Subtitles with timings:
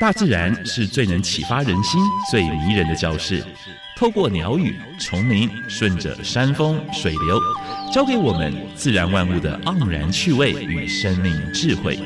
[0.00, 3.44] 大自然是最能启发人心、最迷人的教室。
[3.98, 7.38] 透过鸟语、虫鸣，顺着山峰、水流，
[7.92, 11.98] 教给我们自然万物的盎然趣味与生命智慧。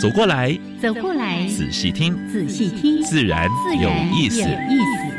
[0.00, 3.48] 走过来，走过来，仔细听，仔细听，自然
[3.80, 4.40] 有意思。
[4.40, 5.17] 有意思。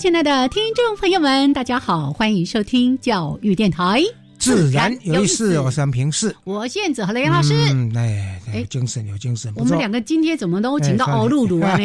[0.00, 4.02] 亲爱的听众朋友们，大家好，欢迎收听教育电台。
[4.38, 6.34] 自然有意思，我是平视。
[6.44, 9.52] 我现子和雷老师，嗯，哎，有精神，有精神。
[9.56, 11.84] 我们两个今天怎么都请到敖露露啊呢？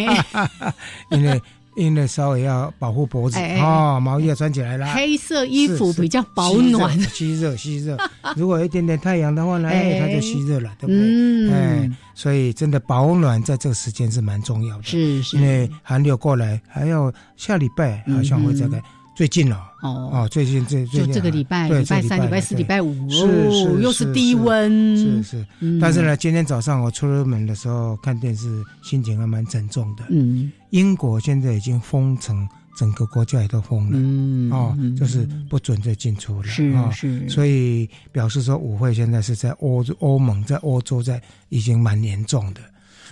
[1.12, 1.42] 因为
[1.76, 4.94] 因为稍微要保护脖子啊，毛衣要穿起来啦。
[4.94, 7.98] 黑色衣服比较保暖，吸热吸热。
[8.36, 11.54] 如果一点点太阳的话呢，哎，它就吸热了，对不对？
[11.54, 14.84] 哎，所以真的保暖在这个时间是蛮重要的。
[14.84, 18.82] 是是，因为寒流过来，还要下礼拜好像会这个。
[19.16, 25.48] 最近了哦哦，最近这就这个礼拜，礼拜三、礼拜四、礼拜五，是又是低温，是是。
[25.80, 30.04] 但是呢，今天早上我出了门的时候看电视，心情还蛮沉重的。
[30.10, 37.30] 嗯，英国现在已经封城，整个国家也都封了，嗯哦，就是不准再进出了，是是。
[37.30, 42.60] 所以表示说，舞会现在是在欧欧盟，在欧洲在已经蛮严重的。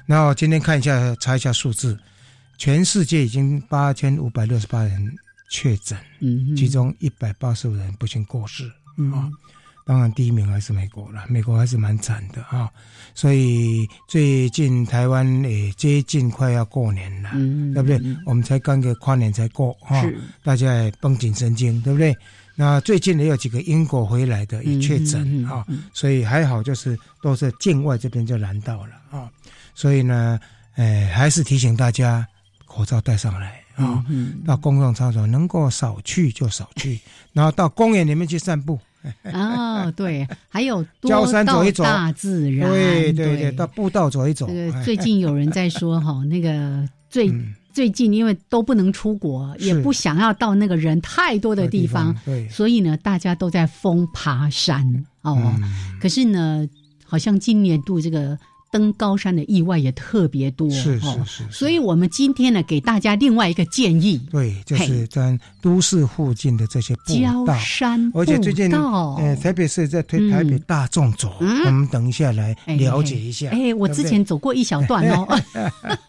[0.05, 1.97] 然后今天看一下，查一下数字，
[2.57, 5.15] 全世界已经八千五百六十八人。
[5.53, 8.65] 确诊，嗯，其中一百八十五人不幸过世
[9.13, 9.29] 啊。
[9.85, 12.67] 当然，第一名还是美国了，美国还是蛮惨的啊。
[13.13, 17.29] 所以最近台湾也接近快要过年了，
[17.73, 18.01] 对不对？
[18.25, 20.01] 我们才刚个跨年才过啊，
[20.41, 22.15] 大家也绷紧神经，对不对？
[22.55, 29.29] 那最近也有几个英国回来的也确诊啊，所以还好，就是都是境外这边就拦到了啊。
[29.75, 30.39] 所以呢，
[30.75, 32.25] 哎，还是提醒大家
[32.65, 33.62] 口罩戴上来。
[33.75, 34.03] 啊，
[34.45, 36.99] 到公共场所能够少去就少去，
[37.33, 38.79] 然后到公园里面去散步。
[39.33, 42.69] 哦，对，还有郊 山走一走，大自然。
[42.69, 44.47] 对对对，到步道走一走。
[44.47, 47.29] 这个最近有人在说哈， 那个最
[47.73, 55.53] 最近因为都不能出国，也不想要到那个人太多的地方，对，所以呢，大家都在疯爬山哦。
[55.99, 56.65] 可是呢，
[57.05, 58.37] 好像今年度这个。
[58.73, 73.49] 登高山的意外也特别多，是是是，所以我们今天呢，给大家另外一个建议，对，就是在都市附近的这些步道，山而且最近呃，台北市在推台北大众走，我们等一下来了解一下。
[73.51, 75.27] 哎，我之前走过一小段哦。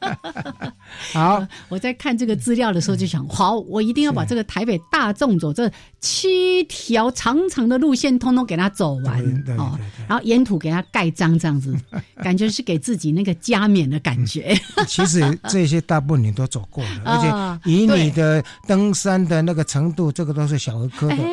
[1.13, 5.71] 好，我在看这个资料的时候就想，好，我一定要把这个台北大众走这
[6.01, 9.21] 七条长长的路线通通给它走完
[9.59, 11.77] 哦，然后沿途给它盖章，这样子，
[12.23, 14.57] 感觉是给自己那个加冕的感觉。
[14.87, 21.17] 其实这些大部分你都走过了，而且以你的登山的那个程度，这个都是小儿科的。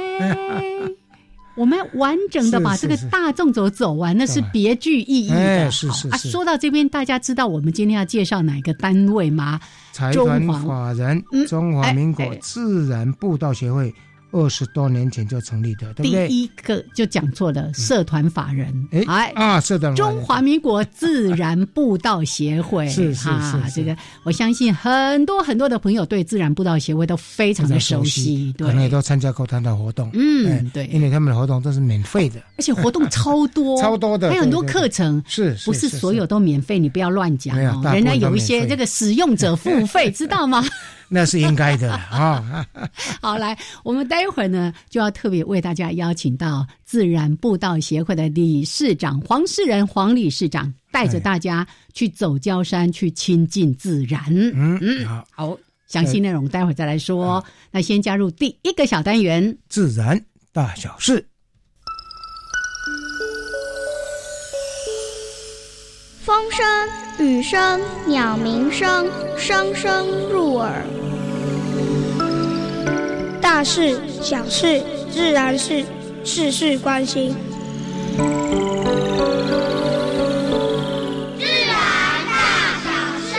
[1.58, 5.70] 我们完整的把这个大众走走完，那是别具意义的。
[5.70, 9.60] 是是啊，说到这边，大家知道我们今天要介绍哪个单位吗？
[9.92, 13.94] 财团法人中华民国自然步道协会。
[14.32, 16.28] 二十多年前就成立的，对不对？
[16.28, 36.80] 第一个就讲错了，社团法人，哎啊，社团中华民国自然步道协会，是是是，这个我相信很多很多的朋友对自然步道协会都非常的熟悉，可能也都参加过他的活动，嗯，对，因为他们的活动都是免费的，而且活动超多， 超多的，还有很多课程，是，不是所有都免费？
[36.80, 40.64] 你不要乱讲哦，人家有一些这个使用者付费， 知道吗？
[41.14, 42.66] 那是应该的 啊！
[43.22, 54.24] 好，来，我们待会儿呢，就要特别为大家邀请到自然步道协会的理事长黄世仁黄理事长，带着大家去走焦山，去亲近自然。
[54.30, 57.44] 嗯嗯，好，好，详细内容待会儿再来说。
[57.72, 60.24] 那先加入第一个小单元：自然
[60.54, 61.28] 大小事。
[66.24, 66.64] 风声、
[67.22, 69.08] 雨声、鸟鸣声，
[69.38, 70.84] 声声入耳。
[73.40, 74.82] 大事、小事、
[75.12, 75.86] 自然事，
[76.24, 77.36] 事事关心。
[81.38, 81.76] 自然
[82.26, 82.34] 大
[82.84, 82.90] 小
[83.22, 83.36] 事。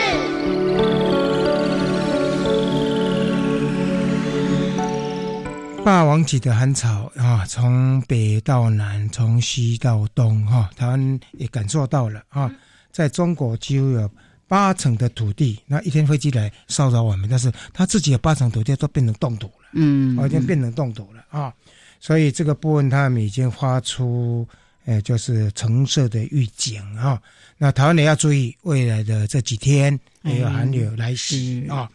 [5.84, 12.48] 霸王级的寒潮啊，从北到南，从西到东，哈，台湾也感受到了啊。
[12.92, 14.10] 在中国几乎有
[14.46, 21.52] 八成的土地，那一天飞机来骚扰我们，但是他自己有八成土地都变成冻土了，嗯，已经变成冻土了啊，
[21.98, 24.46] 所以这个部分他们已经发出
[24.84, 27.20] 呃，就是橙色的预警啊。
[27.56, 31.88] 那台湾也要注意，未来的这几天也有寒流来袭啊。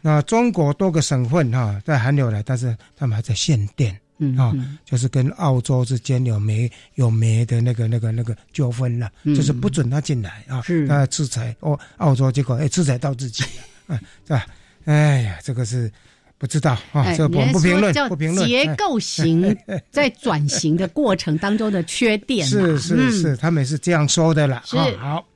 [0.00, 3.96] 那中国多个省份哈在寒流来，但是他们还在限电
[4.36, 10.62] 啊，就是跟澳洲之间有煤有煤的那个那个那个纠纷了，就是不准他进来啊。
[10.86, 13.44] 那制裁哦，澳洲结果哎制裁到自己
[13.86, 14.46] 了， 啊，是吧？
[14.84, 15.90] 哎呀，这个是。
[16.38, 18.48] 不知道啊，这我不评论，不评论。
[18.48, 19.54] 结构型
[19.92, 24.56] 在转型的过程当中的缺点，是是是，他们是这样说的了。
[24.56, 25.26] 啊好，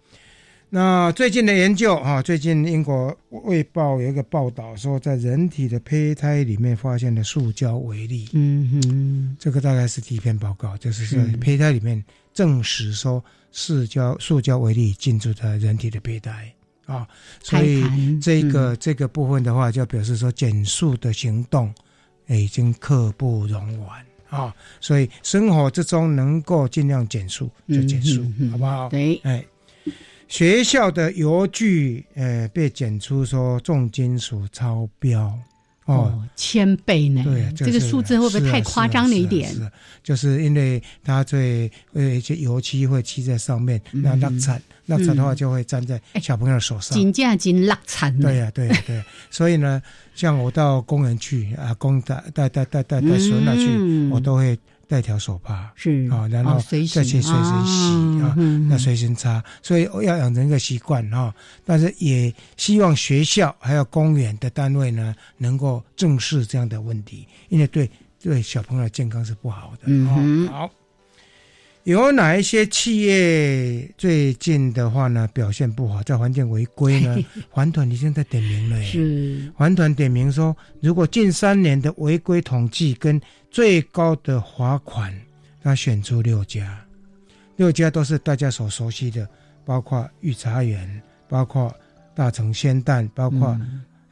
[0.70, 8.28] 那最近的研究啊，最近英国卫报有一个报道说，在人体的胚胎里面发现了塑胶微粒。
[8.32, 12.02] 嗯哼，这个大概是第一篇报告，就是在胚胎里面
[12.32, 16.52] 证实说，塑胶塑胶微粒进入的人体的胚胎。
[16.86, 17.08] 啊，
[17.42, 17.82] 所以
[18.20, 21.72] 这个这个部分的话，就表示说减速的行动
[22.26, 24.54] 已经刻不容缓啊。
[24.80, 28.88] 所以生活之中能够尽量减速就减速，好不好？
[28.90, 29.42] 对，哎，
[30.34, 35.32] 学校的邮具呃被检出说重金属超标。
[35.84, 37.22] 哦，千倍呢？
[37.22, 39.48] 对，这个数字会不会太夸张了一点？
[39.54, 39.70] 是，
[40.02, 46.98] 就是因为它最呃一些油漆会漆在上面，那落惨，落惨的话就会粘在小朋友手上。
[46.98, 48.18] 金价金落惨。
[48.18, 49.00] 对呀，对呀，对。
[49.30, 49.80] 所以呢，
[50.16, 54.58] 像我到公园去啊，公带带带带带带孙那去，我都会。
[54.94, 58.32] 带条手帕是啊，然后再去随身洗啊，
[58.68, 61.34] 那随身擦，所以要养成一个习惯哈。
[61.64, 67.90] 但是也希望学校还有公园的单位呢，能够正视这样的问题，因为对
[68.22, 70.48] 对小朋友的健康是不好的哦。
[70.52, 70.70] 好。
[71.84, 77.22] 有哪一些企业最近的话呢表现不好，在环境违规呢？
[77.50, 79.52] 环团已经在点名了，是。
[79.54, 83.20] 环团点名说，如果近三年的违规统计跟
[83.50, 85.14] 最高的罚款，
[85.62, 86.82] 他选出六家，
[87.56, 89.28] 六家都是大家所熟悉的，
[89.62, 91.70] 包括御茶园，包括
[92.14, 93.60] 大成鲜蛋，包括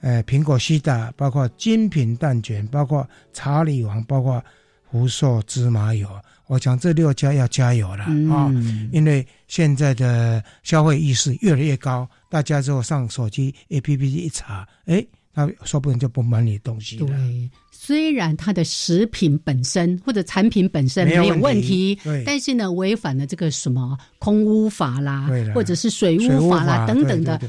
[0.02, 4.44] 呃苹果西打，包括精品蛋卷，包括查理王，包括
[4.90, 6.06] 福寿芝麻油。
[6.52, 8.52] 我讲这六家要加油了啊！
[8.92, 15.02] 因为现在的消费意识越来越高，大家之后上手机 APP 一查，哎，
[15.32, 17.06] 他说不定就不买你东西了。
[17.06, 27.40] 对，虽然它的食品本身或者产品本身没有问题，但是呢，违反了这个什么空污法啦，或者是水污法啦等等的，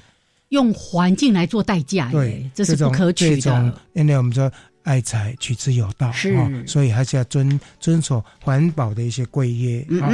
[0.47, 3.81] 用环境来做代价，对，这是不可取的。
[3.95, 4.49] 因为我们说。
[4.83, 10.12] 爱财取之有道，是，所以还是要遵遵守环保的一些规约啊。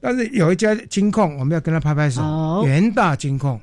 [0.00, 3.60] 但是有一家金控，我们要跟他拍拍手，元大金控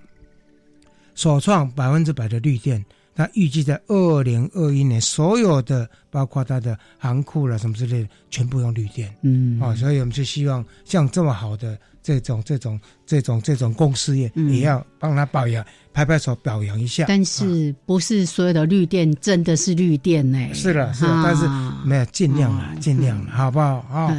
[1.15, 2.83] 首创百分之百的绿电，
[3.15, 9.15] 它预计在二零二一年，所有的包括它的航库了什么之类的，全部用绿电。
[9.21, 15.65] 嗯，啊，所以我们就希望像这么好的这种这种这种这种公司业，也要帮他保养。
[15.93, 20.39] 拍拍手表扬一下，但是不是所有的绿电真的是绿电呢？
[20.51, 21.47] 是了，是了，但是
[21.87, 24.11] 没有尽量了，尽量了，好不好啊？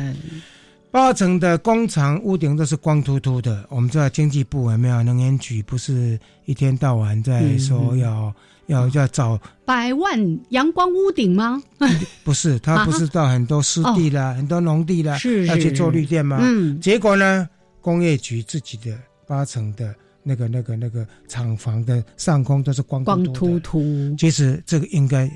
[0.93, 3.67] 八成的工厂屋顶都是光秃秃的。
[3.69, 5.61] 我们知道经济部有没有能源局？
[5.65, 8.33] 不是一天到晚在说要
[8.67, 11.61] 要要找百万阳光屋顶吗？
[12.23, 15.19] 不是，他不是到很多湿地啦、 很多农地啦，
[15.49, 16.39] 要去做绿电吗？
[16.41, 17.49] 嗯，结果呢，
[17.85, 18.99] 工业局自己的
[19.29, 19.95] 八层的。
[20.27, 25.31] 那个、那个、那个厂房的上空都是光光秃秃，其实这个应该。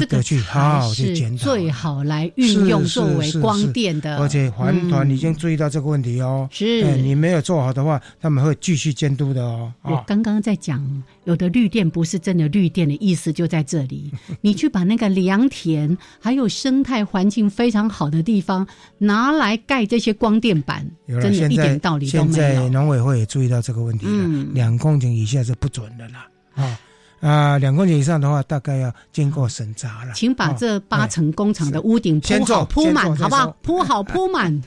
[0.00, 4.18] 值得去好好去检讨，最好来运用作为光电的。
[4.18, 9.72] 而且环团已经注意到这个问题哦，是，你没有做好的话，他们会继续监督的哦。
[9.82, 14.10] 我刚刚在讲，有的绿电不是真的绿电的意思就在这里。
[14.40, 18.66] 你去把那个良田还有生态环境非常好的地方
[18.98, 22.34] 拿来盖这些光电板，真的一点道理都没有。
[22.34, 26.78] 现在农委会也注意到这个问题了，两公顷以下是不准的啦啊。
[27.22, 30.12] 啊，两公斤以上的话，大概要经过审查了。
[30.12, 33.56] 请把这八层工厂的屋顶铺好铺满，好不好？
[33.62, 34.60] 铺好 铺满。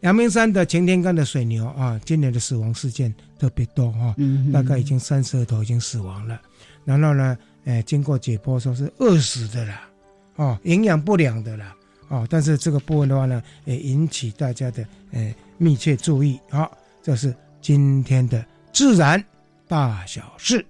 [0.00, 4.14] 阳明山的擎天岗的水牛啊，今年的死亡事件特别多哈，
[4.52, 6.38] 大概已经三十二头已经死亡了。
[6.84, 9.88] 然后呢，呃，经过解剖说是饿死的啦，
[10.36, 11.74] 哦，营养不良的啦，
[12.08, 16.38] 哦，但是这个部分的话呢，也引起大家的呃密切注意。
[16.50, 16.70] 好，
[17.02, 18.44] 这是今天的
[18.74, 19.22] 自然
[19.66, 20.62] 大小事。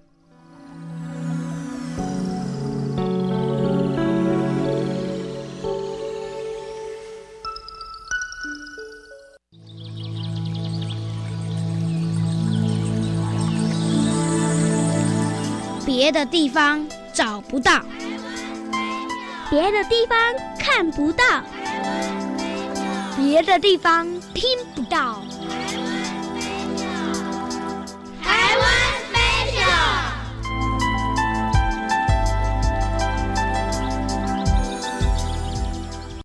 [16.11, 17.81] 的地方找不到，
[19.49, 20.17] 别的地方
[20.59, 21.23] 看不到，
[23.15, 24.43] 别的地方听
[24.75, 25.23] 不到。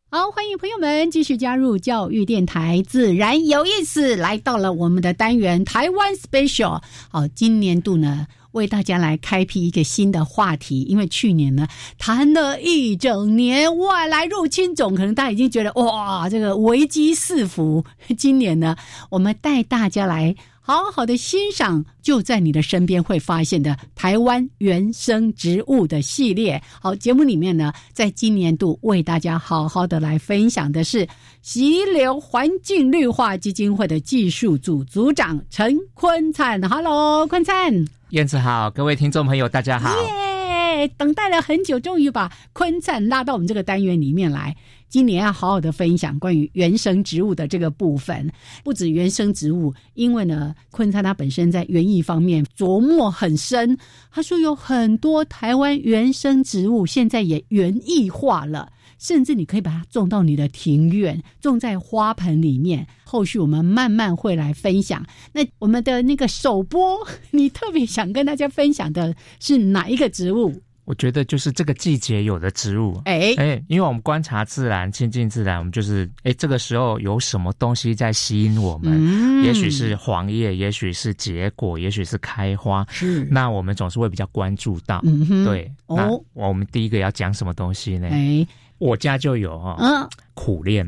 [0.09, 4.17] 好，欢迎朋友们继续加入教育电台，自然有意思。
[4.17, 6.81] 来到了我们的单元台湾 special。
[7.11, 8.27] 好，今年度呢？
[8.57, 17.85] 为大家来开辟一个新的话题，因为去年呢谈了一整年外来入侵种，可能大家已经觉得哇，这个危机四伏。
[18.17, 18.75] 今年呢，
[19.11, 20.35] 我们带大家来
[20.69, 26.61] 好好的欣赏就在你的身边会发现的台湾原生植物的系列。
[26.81, 31.07] 好，节目里面呢，在今年度为大家好好的来分享的是
[31.41, 36.61] 溪流环境绿化基金会的技术组组长陈坤灿。
[36.69, 37.73] Hello，坤灿。
[38.09, 39.95] 燕子好，各位听众朋友，大家好！
[40.03, 44.57] 耶，等待了很久，终于把坤灿拉到我们这个单元里面来。
[44.89, 48.31] 今年要好好的分享关于原生植物的这个部分，
[48.65, 53.77] 不止原生植物，因为呢，昆灿他本身在园艺方面琢磨很深。
[54.11, 58.73] 他说有很多台湾原生植物现在也园艺化了。
[58.99, 62.87] 甚至你可以把它种到你的庭院，种在花盆里面。
[63.05, 65.05] 后续我们慢慢会来分享。
[65.35, 70.63] 那我们的那个首播，你特别想跟大家分享的是哪一个植物？
[70.87, 72.99] 我觉得就是这个季节有的植物。
[73.05, 78.95] 哎哎，因为我们观察自然、亲近自然，我们就是哎，这个时候有什么东西在吸引我们？
[78.97, 82.87] 嗯，也许是黄叶，也许是结果，也许是开花。
[82.89, 85.01] 是，那我们总是会比较关注到。
[85.05, 85.71] 嗯哼，对。
[85.87, 88.09] 那我们第一个要讲什么东西呢？
[88.11, 88.47] 哎。
[88.79, 90.87] 我家就有哈，嗯，苦练，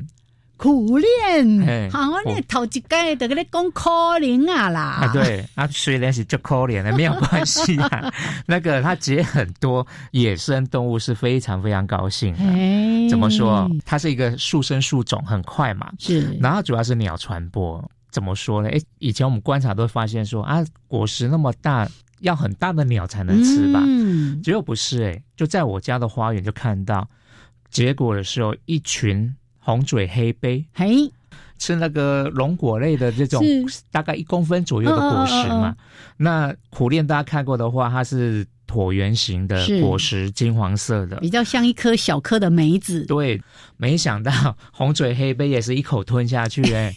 [0.58, 3.88] 苦练，好，你头一盖得跟你讲可
[4.18, 8.12] 怜啊啦，啊对，啊虽然是就可怜的， 没有关系啊，
[8.44, 13.70] 那个它结很多野生动物是非常非常高兴的，怎么说？
[13.86, 18.68] 它是一个树生树种很快嘛，是，然后主要是鸟传播，怎么说呢？
[18.68, 21.88] 哎，以前我们观察都发现说啊，果实那么大，
[22.20, 23.80] 要很大的鸟才能吃吧？
[23.86, 27.08] 嗯，结果不是哎，就在我家的花园就看到。
[27.70, 29.30] 结果的时候，一群
[29.68, 31.12] 红嘴黑杯，嘿，
[31.58, 33.44] 吃那个龙果类的这种，
[33.90, 35.76] 大概一公分左右的果实嘛。
[36.16, 43.04] 那苦练大家看过的话，它是椭圆形的果实，金黄色的，比较像一颗小颗的梅子。
[43.04, 43.38] 对，
[43.76, 46.96] 没想到红嘴黑杯也是一口吞下去哎。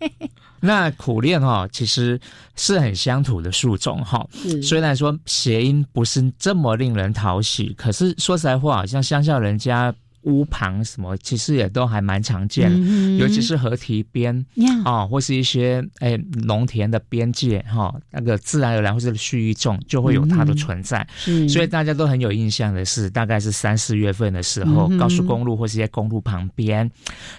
[0.60, 2.18] 那苦练哈，其实
[2.54, 4.26] 是很乡土的树种哈。
[4.62, 9.94] 虽然说谐音不是这么令人讨喜，可是说实在话，像乡下人家。
[10.26, 12.70] 屋旁什么其实也都还蛮常见，
[13.18, 14.44] 尤其是河堤边
[14.84, 21.06] 啊，或是一些哎农田的边界哈，那个自然而然或是蓄意种就会有它的存在。
[21.48, 26.90] 所以大家都很有印象的是，大概是三四月份的时候，高速公路或是一些公路旁边，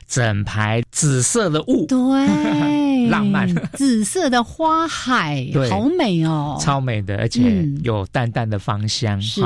[0.08, 1.98] 整排紫色的雾，对，
[3.08, 9.22] 浪漫，紫色的花海， 对，好美哦，超美的，而且有淡淡的芳香。
[9.22, 9.42] 是，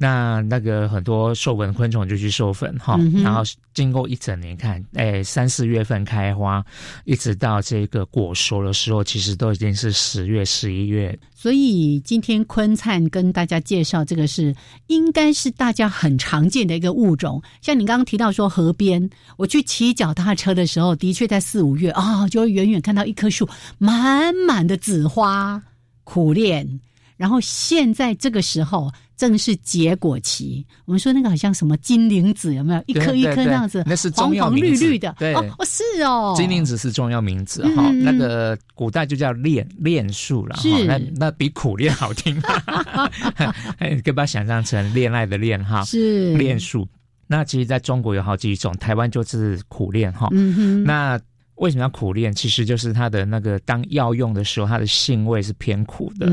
[0.00, 2.71] 那那个很多授粉昆虫就去授粉。
[2.78, 3.42] 哈，然后
[3.74, 6.64] 经过一整年看，哎，三四月份开花，
[7.04, 11.18] 一直到这个果熟的时候，其实都已经是十月、十一月。
[11.34, 14.54] 所以今天坤灿跟大家介绍这个是，
[14.86, 17.42] 应该是大家很常见的一个物种。
[17.60, 23.48] 像你刚刚提到说河边，我去骑脚踏车的时候，的确在四五月啊，就会远远看到一棵树
[23.78, 25.62] 满满的紫花
[26.04, 26.80] 苦练。
[27.22, 32.82] 然后现在这个时候正是结果期，我们说那个好像什么金铃子有没有？
[32.86, 35.32] 一颗一颗那样子，那是黄黄绿绿的，对。
[35.32, 42.34] 哦是哦，金铃子是重要名字哈，那个古代就叫炼炼树了哈，那那比苦练好听，
[43.78, 46.34] 可以把它想象成恋爱的恋哈，是。
[46.36, 46.84] 炼树。
[47.28, 51.20] 那其实在中国有好几种，台湾就是苦练哈，嗯哼，那。
[51.56, 52.32] 为什么要苦练？
[52.32, 56.26] 其实就是它的那个当药用的时候，它的性味是偏苦的。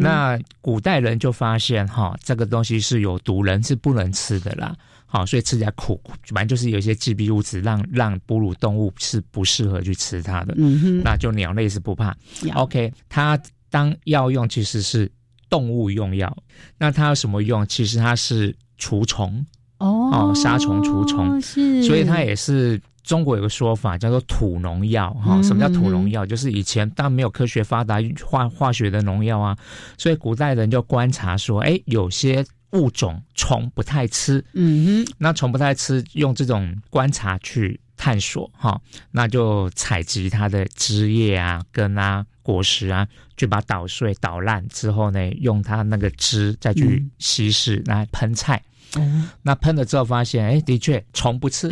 [0.00, 4.76] 那古代人就发现哈，这个东西是有毒，人是不能吃的啦。
[5.06, 6.00] 好，所以吃起来苦，
[6.32, 10.54] 反正就是有一些致病物质，让让哺乳动物是不适合去吃它的。
[10.56, 12.14] 嗯哼，那就鸟类是不怕。
[12.54, 13.36] OK，它
[13.70, 15.10] 当药用其实是
[15.48, 16.36] 动物用药。
[16.78, 17.66] 那它有什么用？
[17.66, 19.44] 其实它是除虫
[19.78, 22.80] 哦，杀虫除虫是，所以它也是。
[23.10, 26.24] 中国有个说法叫做土农药，哈，什么叫土农药？
[26.24, 29.58] 就是以前当然没有科学发达化化学的农药啊，
[29.98, 43.04] 所以古代人就观察说，哎，有些物种虫不太吃，嗯哼，那虫不太吃，用这种观察去探索，哈，那就采集它的枝叶啊、根啊、果实啊，
[43.36, 48.62] 就把捣碎、捣烂之后呢，用它那个汁再去稀释来喷菜。
[48.96, 51.70] 哦，那喷了之后发现，哎，的确虫不吃，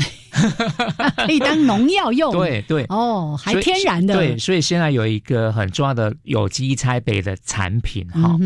[1.26, 2.32] 可以当农药用。
[2.32, 4.14] 对对，哦，还天然的。
[4.14, 8.38] 对，所以现在有一个很重要的有机栽培的产品哈，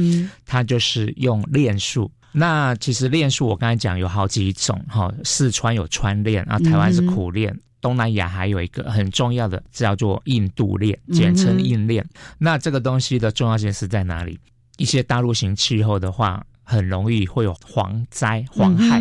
[0.47, 2.11] 它就是用链树。
[2.33, 12.03] 那其实链树我刚才讲有好几种哈，四川有川链啊，台湾是苦链，东南亚还有一个很重要的叫做印度链，简称印链。
[12.39, 14.41] 那这个东西的重要性是在哪里？
[14.79, 16.43] 一些大陆型气候的话。
[16.63, 19.01] 很容易会有蝗灾、蝗害，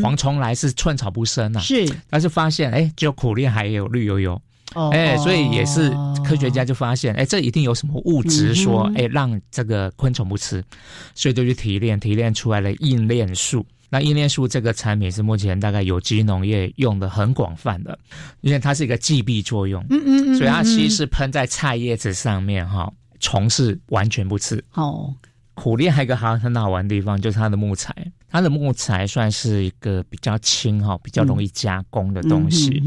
[0.00, 1.60] 蝗虫来是寸草不生啊。
[1.60, 4.40] 是，但是发现哎，只有苦力还有绿油油，
[4.92, 5.90] 哎，所以也是
[6.24, 10.64] 科学家就发现，哎，这一定有什么物质说，哎，让这个昆虫不吃，
[11.14, 13.64] 所以就去提炼，提炼出来了硬链树。
[13.88, 17.96] 那硬链树这个产品是目前大概有机农业用的很广泛的，
[18.40, 24.62] 因为它是一个寄避作用，嗯嗯嗯，所以它其实是喷在菜叶子上面哈，虫是完全不吃。
[24.74, 25.14] 哦。
[25.56, 27.90] 苦力还有一个好很好玩的地方，就是它的木材，
[28.28, 32.82] 它的木材算是一个比较轻哈，比较容易加工的东西。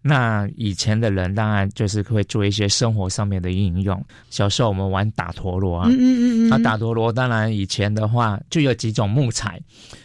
[0.00, 4.02] 那以前的人当然就是会做一些生活上面的应用。
[4.30, 9.60] 小时候我们玩打陀螺啊，嗯嗯嗯那打陀螺当然以前的话就有几种木材，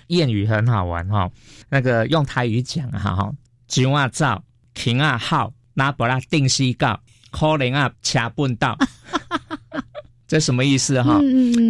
[0.09, 1.31] 谚语很好玩哈。
[1.69, 3.31] 那个用台语讲哈哈，
[3.67, 6.99] 金啊造，停啊号，拉布拉定西告，
[7.31, 8.77] 可能啊掐笨道。
[10.31, 11.19] 这什么意思哈？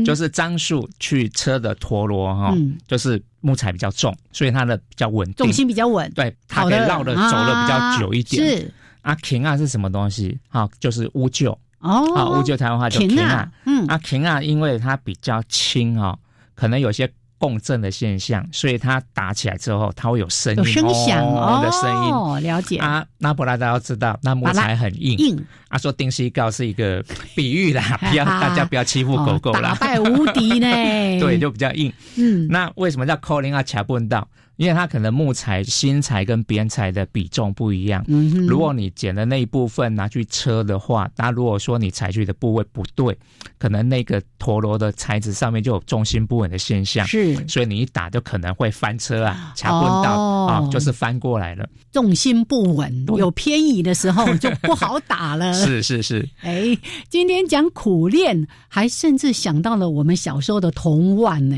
[0.06, 2.56] 就是樟树去车的陀螺哈，
[2.88, 6.08] 就是木材比较重，所以它的比较稳定，重心比较稳。
[6.12, 8.60] 对，它可以绕的走的比较久一点。
[8.60, 10.38] 是啊，琴啊是什么东西？
[10.48, 11.50] 好，就是乌桕
[11.80, 12.16] 哦。
[12.16, 13.52] 啊，乌桕台湾话叫琴啊。
[13.66, 16.16] 嗯，啊琴啊，因为它比较轻哦，
[16.54, 17.12] 可能有些。
[17.42, 22.14] 共振的现象，所以它打起来之后，它会有声音，有声响哦的声音。
[22.14, 23.04] 哦，了解啊。
[23.18, 25.18] 那布拉达要知道，那木材很硬。
[25.18, 25.46] 硬。
[25.70, 27.04] 啊，说丁西告是一个
[27.36, 29.76] 比喻啦， 不要大家不要欺负狗狗啦。
[29.80, 30.68] 打败无敌呢。
[31.20, 31.92] 对，就比较硬。
[32.16, 32.48] 嗯。
[32.48, 33.64] 那为什么叫 calling 啊？
[33.64, 34.28] 卡不到？
[34.62, 38.06] 因为它可能木材新材跟边材的比重不一样。
[38.08, 43.18] 嗯如果你剪的那一部分拿去车的话，那如果说你采取的部位不对，
[43.58, 47.08] 可能那个陀螺的材质上面就有重心不稳的现象。
[47.08, 47.36] 是。
[47.48, 50.12] 所以你一打就可能会翻车啊，卡不到
[50.46, 51.68] 啊，就是翻过来了。
[51.92, 55.52] 重心不稳，有偏移的时候就不好打了。
[55.58, 56.30] 是是是。
[56.42, 56.78] 哎，
[57.10, 61.58] 今天讲苦练，还甚至想到了我们小时候的童玩呢。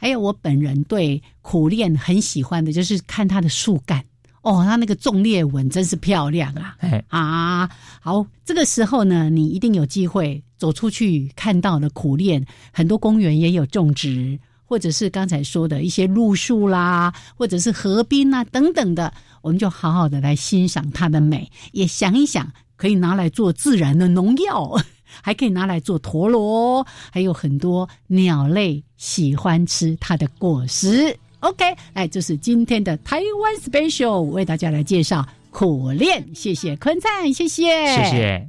[0.00, 4.02] 还有我本人对苦练很喜欢的，就是看它的树干
[4.40, 6.74] 哦，它那个纵裂纹真是漂亮啊！
[7.08, 24.82] 啊，好，这个时候呢，你一定有机会走出去看到了苦练，很多公园也有种植，或者是刚才说的一些路树啦，或者是河滨啊等等的，我们就好好的来欣赏它的美，也想一想可以拿来做自然的农药。
[25.22, 31.16] 还可以拿来做陀螺，还有很多鸟类喜欢吃它的果实。
[31.40, 36.34] OK，哎，这是今天的台湾 Special，为大家来介绍苦练。
[36.34, 38.48] 谢谢坤灿，谢谢，谢谢。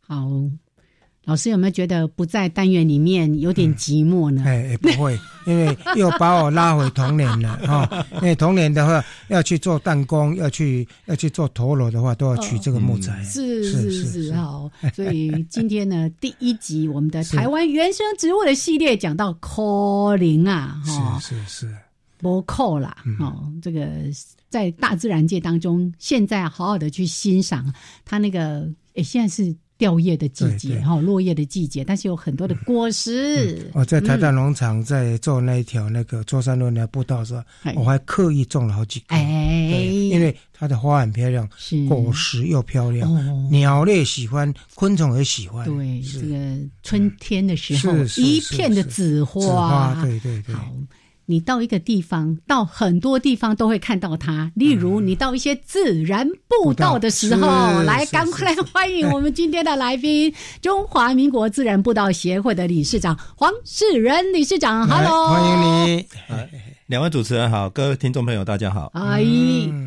[0.00, 0.30] 好。
[1.24, 4.42] 老师有没有觉得不在单元里面有点寂寞呢？
[4.44, 8.06] 哎，不会， 因为又把我拉回童年了 哈。
[8.16, 13.22] 因为童年的话，要去做弹弓，要去要去做陀螺的话，都要取这个木材。
[13.24, 14.70] 是是是，好。
[14.94, 21.74] 所以今天呢，第一集我们的台湾原生植物的系列讲到柯林啊，哈，是是是，
[22.18, 23.86] 不扣啦，哦，这个
[24.50, 27.72] 在大自然界当中，现在好好的去欣赏
[28.04, 29.54] 它那个，哎，现在是。
[29.76, 33.70] 掉叶的季节哈，落叶的季节，但是有很多的果实。
[33.74, 37.42] 我在台大农场在做那一条那个中山路那步道时候，
[37.74, 41.48] 我还刻意种了好几棵，因为它的花很漂亮，
[41.88, 45.66] 果实又漂亮，鸟类喜欢，昆虫也喜欢。
[45.66, 46.36] 对，这个
[46.82, 50.54] 春天的时候，一片的紫花，对对对。
[51.26, 54.52] 你到一个地方，到很多地方都会看到它。
[54.54, 64.86] 例如，你到一些自然步道的时候，来，赶快来欢迎我们今天的来宾——中华民国自然步道协会的理事长黄世仁理事长。
[64.86, 65.62] Hello，欢迎
[65.96, 66.06] 你。
[66.86, 68.90] 两位主持人好，各位听众朋友大家好。
[68.92, 69.24] 哎，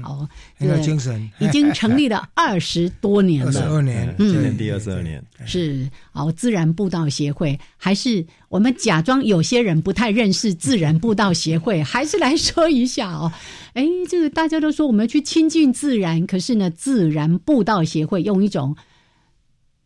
[0.01, 1.29] 好，很有精神。
[1.37, 5.23] 已经成立了二十多年了，二十二年，今年第二十二年。
[5.45, 13.31] 是，好，自然步道协会，还是我们假装有些人不太认识自然步道协会，还是来说一下哦。
[13.73, 18.75] 哎，这个大家都说我们要去亲近自然，可是呢，自然步道协会用一种，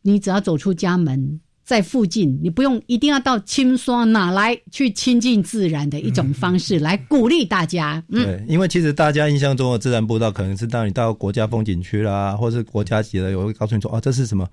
[0.03, 1.41] 你只要走出家门。
[1.63, 8.03] 在附近，你不用一定要到青霜哪来去亲近自然的一种方式来鼓励大家。
[8.09, 14.47] 对，因为其实大家印象中的自然步道，可能是当你到国家风景区啦，或是国家级的，有会告诉你说，哦，这是什么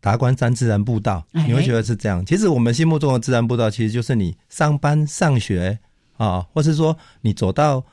[0.00, 2.24] 达官山自然步道，你会觉得是这样。
[2.26, 5.78] 其实我们心目中的自然步道，其实就是你上班上学
[6.16, 7.84] 啊，或是说你走到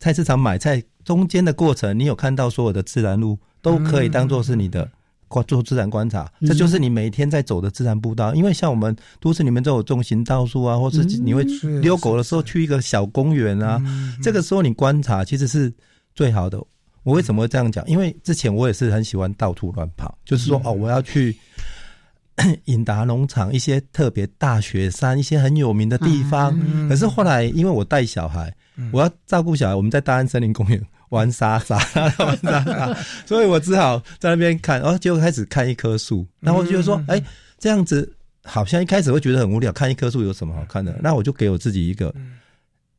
[0.00, 4.90] 菜市场买菜中间的过程，你有看到所有的自然路，都可以当做是你的
[5.28, 8.34] 观做自然观察，这就是你每天在走的自然步道。
[8.34, 11.44] 因为像我们都市里面都有种行道树啊，或是你会
[11.82, 13.80] 遛狗的时候去一个小公园啊，
[14.22, 15.72] 这个时候你观察其实是
[16.14, 16.58] 最好的。
[17.04, 17.86] 我为什么会这样讲？
[17.86, 21.34] 因为之前我也是很喜欢到处乱跑，就是说哦，我要去
[22.66, 26.58] 引达农场一些特别大雪山一些很有名的地方。
[26.88, 28.52] 可是后来因为我带小孩，
[28.92, 31.76] 我要照顾小孩，我们在大安森林公园玩沙沙，
[32.18, 34.80] 玩沙沙，所以我只好在那边看。
[34.80, 37.22] 哦，结果开始看一棵树，然后我就说，哎，
[37.58, 38.12] 这样子
[38.44, 40.98] 好像一开始会觉得很无聊，看一棵树有什么好看的？
[41.02, 42.14] 那我就给我自己一个。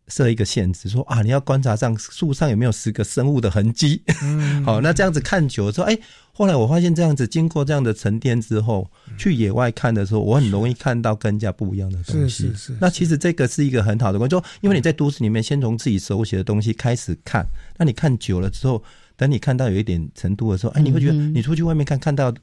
[0.10, 4.02] 设一个限制，说啊，你要观察上树上有没有十个生物的痕迹。
[4.66, 5.98] 好，那这样子看久了之后，哎，
[6.34, 12.48] 后来我发现这样子经过这样的沉淀之后，去野外看的时候，我很容易看到更加不一样的东西。
[12.48, 12.78] 是是是。
[12.82, 17.46] 那其实这个是一个很好的观，就因为你在都市里面先从自己手写的东西开始看，
[17.78, 18.84] 那你看久了之后，
[19.16, 22.34] 等你看到有一点程度的时候，哎，你会觉得你出去外面看看到。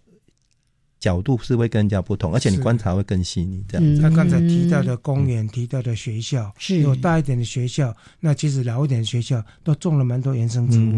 [1.07, 3.65] 角度是会跟人家不同，而且你观察会更细腻。
[3.69, 10.93] 这样，他刚才提到的公园、提到的学校，有大一点的学校，那其实老一点的学校都种了蛮多原生植物。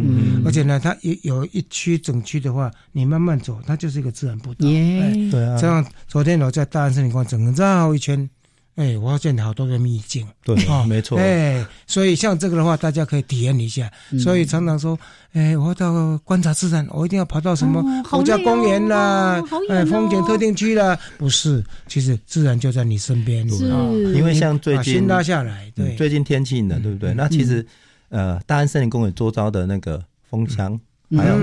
[0.47, 4.61] 而且呢，它有有一区整区的话，你慢慢走，它就是一个自然步道。
[4.61, 8.31] 对啊，这样昨天我在大安森林公园整个绕一圈。
[8.79, 10.55] 哎，我发现好多个秘境，对，
[10.87, 11.19] 没错。
[11.19, 13.91] 哎，所以像这个的话，大家可以体验一下。
[14.21, 14.97] 所以常常说，
[15.33, 23.51] 哎，我到观察自然，我一定要跑到什么国家公园啦，哎，风景特定区啦，不是，其实自然就在你身边。
[23.51, 23.67] 是，
[24.14, 27.12] 因为像最近先拉下来，对，最近天气冷，对不对？
[27.12, 27.67] 那其实，
[28.11, 30.79] 呃，大安森林公园周遭的那个风墙
[31.17, 31.37] 还有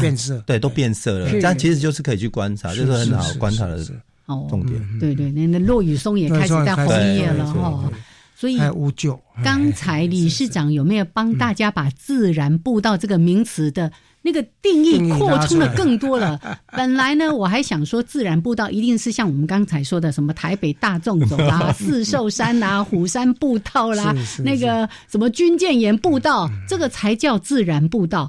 [0.00, 1.30] 变色，对，都变色了。
[1.32, 3.84] 这样其实就是可以去观察，就是很好观察的。
[4.30, 7.90] 哦，重点对对，那那落雨松也开始在红叶了哈，
[8.36, 9.20] 所以无救。
[9.42, 13.90] 刚才理事长有没有帮大家把“自然步道”这个名词的
[14.22, 16.38] 那个定义扩充的更多了？
[16.76, 24.14] 本来呢，我还想说，自然步道一定是像我们刚才说的什么台北大众走啦、 四寿山啦、虎山步道啦，
[24.44, 28.28] 那个什么军舰岩步道，这个才叫自然步道。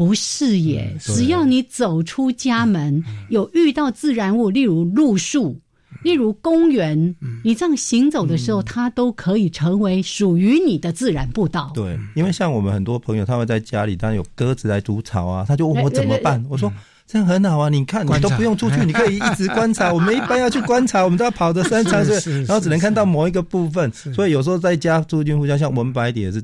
[0.00, 5.60] 不是耶，只要你走出家门，有遇到自然物，例如路树，
[6.02, 11.70] 例如公园，你这样行走的时候，它都可以成为属于你的自然步道。
[11.74, 16.42] 对，因为像我们很多朋友，他会在家里，当然有鸽子来筑巢啊，他就问我怎么办？
[16.48, 16.72] 我说
[17.06, 19.92] 这样很好啊，你看你都不用出去，你可以一直观察。
[19.92, 26.42] 我们一般要去观察，我们都要跑的山长是，然后只能看到某一个部分，所以有时候在家住进户家，像文白也是。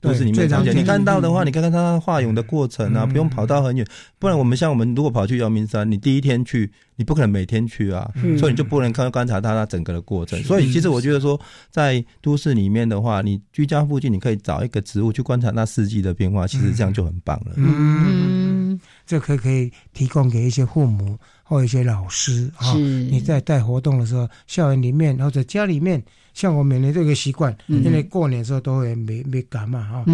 [0.00, 0.76] 都是里面常见。
[0.76, 3.86] 你看到的话，你看看它化蛹的过程啊，不用跑到很远。
[4.18, 10.40] 不然我们像我们如果跑去阳明山，你第一天去，你不可能每天去啊，所以你就不能看观察它它整个的过程。
[10.42, 17.52] 所以其实我觉得说，在都市里面的话，你居家附近你可以找一个植物去观察那四季的变化，其实这样就很棒了。
[17.56, 26.02] 嗯，这可可以提供给一些父母或一些老师啊，你在带活动的时候，校园里面或者家里面。
[26.38, 30.04] 像我每年这个习惯，因为过年的时候都会没没赶嘛哈，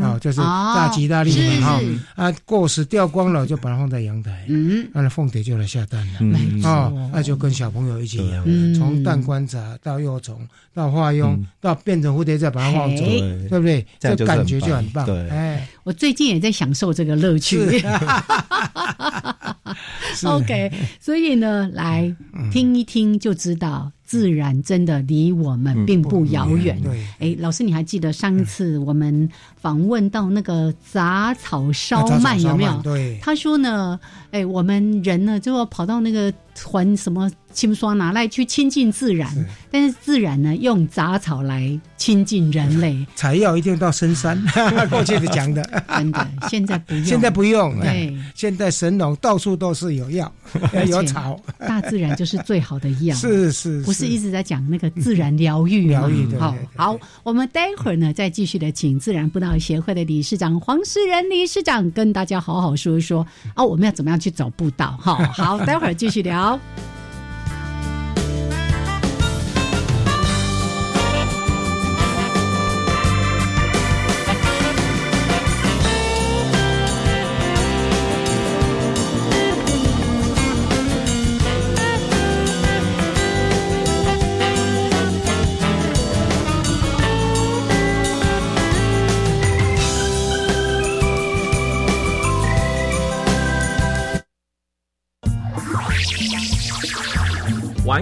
[0.00, 1.80] 啊就是大吉大利嘛哈，
[2.14, 4.46] 啊过时掉光了就把它放在阳台，
[4.92, 6.20] 那凤蝶就来下蛋了，
[6.68, 13.84] 啊那就跟小朋友一起养，从蛋观察到幼虫到化蛹到变成蝴蝶再把它放走，对不对？
[13.98, 15.04] 这感觉就很棒。
[15.30, 17.58] 哎，我最近也在享受这个乐趣。
[20.24, 22.14] OK，所以呢，来
[22.50, 23.90] 听一听就知道。
[24.04, 26.78] 自然真的离我们并不遥远。
[27.18, 32.78] 哎，老师，你还记得上一次我们访问到那个杂草烧麦有没有？
[32.82, 33.98] 对，他说呢，
[34.30, 37.30] 哎，我们人呢就要跑到那个还什么？
[37.52, 39.28] 清刷拿来去亲近自然，
[39.70, 43.06] 但是自然呢用杂草来亲近人类。
[43.14, 44.42] 采药一定到深山，
[44.90, 45.62] 过去的讲的，
[45.96, 47.78] 真的，现在不用，现在不用。
[47.80, 50.32] 对，现在神农到处都是有药，
[50.88, 53.14] 有草，大自然就是最好的药。
[53.14, 56.40] 是是，不是一直在讲那个自然疗愈疗愈的。
[56.40, 64.96] 好，好，我们待会儿呢再继续的请自然步道协会的理事长黄世仁理事长跟大家好好说一说哦，我们要怎么样去走步道？
[65.00, 66.58] 哈，好，待会儿继续聊。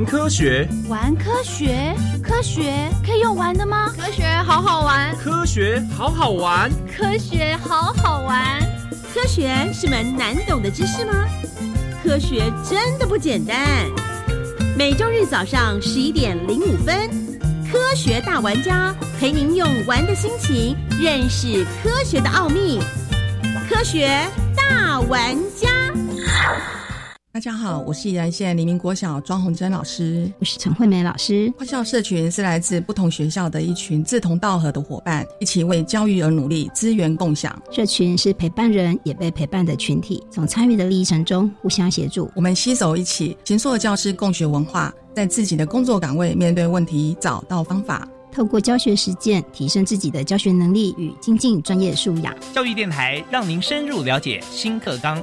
[0.00, 3.92] 玩科学，玩科学，科学可以用玩的吗？
[3.94, 8.58] 科学好好玩，科学好好玩，科学好好玩。
[9.12, 11.12] 科学是门难懂的知识吗？
[12.02, 13.58] 科学真的不简单。
[14.74, 17.10] 每周日早上十一点零五分，
[17.70, 22.80] 科学大玩家陪您用玩的心情认识科学的奥秘。
[23.68, 24.08] 科学
[24.56, 25.68] 大玩家。
[27.32, 31.50] 大家好，我是宜兰县黎明国小庄红珍老师，我是陈惠美老师。
[31.56, 37.56] 欢校社群是来自不同学校的一群志同道合的伙伴，一起为教育而努力，资源共享。
[37.70, 42.28] 社群是陪伴人也被陪伴的群体，从参与的历程中互相协助。
[42.34, 52.34] 我们携手一起，形塑教师共学文化，在自己的工作岗位面对问题，找到方法，透过教学实践提升自己的教学能力与精进专业素养。
[52.52, 55.22] 教育电台让您深入了解新课纲。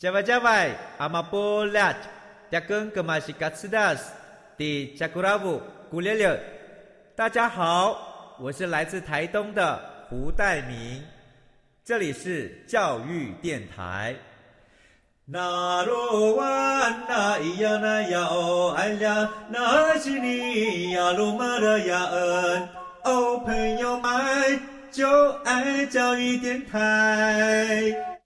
[0.00, 1.96] Java Java, Amapolat,
[2.52, 3.98] Jakun Kemasikatsidas,
[4.56, 6.38] di Jakuravu, Gulele。
[7.16, 9.76] 大家好，我是来自台东的
[10.08, 11.02] 胡代明，
[11.84, 14.14] 这里是教育电台。
[15.24, 22.68] 那罗哇那咿呀那呀哦哎呀，那是你呀鲁玛的呀恩
[23.02, 24.60] 哦，朋友们
[24.92, 28.17] 就爱教育电台。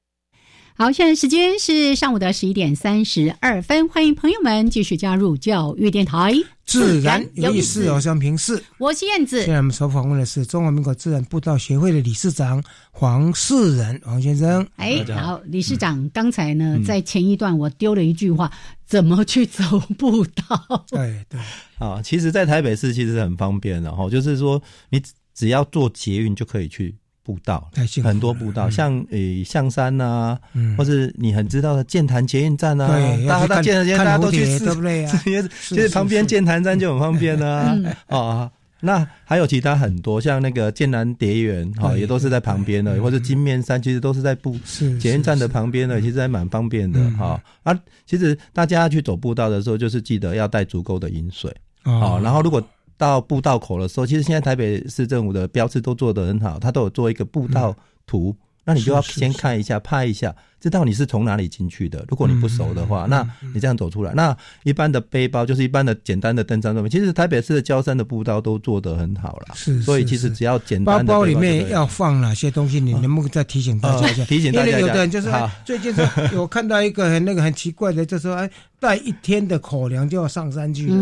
[0.82, 6.34] 好，现在时间是上午的十一点三十二分，欢迎朋友们继续加入教育电台，
[6.66, 9.44] 自然有意思，我是平视，我是燕子。
[9.44, 14.66] 现在我们所访问的是中华民国自然步道协会的理事长黄世仁黄先生。
[14.74, 18.50] 哎，好，理事长，刚才呢，在前一段我丢了一句话，
[18.84, 19.62] 怎么去走
[19.96, 20.84] 步道？
[20.90, 21.38] 对对，
[21.78, 25.00] 啊，其实，在台北市其实很方便的哈，就是说，你
[25.32, 26.96] 只要坐捷运就可以去。
[27.24, 27.70] 步道
[28.02, 30.36] 很多步道，像呃象山呐，
[30.76, 32.88] 或是你很知道的剑潭捷运站呐，
[33.28, 35.06] 大家到剑潭捷运大家都去试，对不对？
[35.62, 37.76] 其实旁边剑潭站就很方便啊。
[38.08, 44.58] 哦，那还有其他很多，像那个剑南蝶园哈，也都是在旁边的，或者金面山，其实都是在步
[44.98, 47.40] 捷运站的旁边的，其实还蛮方便的哈。
[47.62, 51.54] 啊，其实大家去走步道的时候，就是记得要带足够的饮水
[51.84, 52.20] 哦。
[52.24, 52.60] 然后如果
[53.02, 57.74] 到步道口的时候，其实现在台北市政府的标志都做得很好，它都有做一个步道
[58.06, 58.32] 图，
[58.64, 60.32] 那你就要先看一下、拍一下。
[60.62, 62.04] 知道你是从哪里进去的。
[62.08, 66.88] 如果你不熟的话，那你这样走出来，那一般的背包就是一般的简单的登山装备。
[66.88, 69.82] 其实台北市的郊山的步道都做得很好了，是。
[69.82, 74.24] 所以其实只要简单的包包里面要放哪些东西，你能不能再提醒大家一下？
[74.26, 74.68] 提醒大家。
[74.68, 75.28] 因为有的人就是
[75.64, 78.48] 最近是，我看到一个很那个很奇怪的，就说哎，
[78.78, 80.94] 带一天的口粮就要上山去了，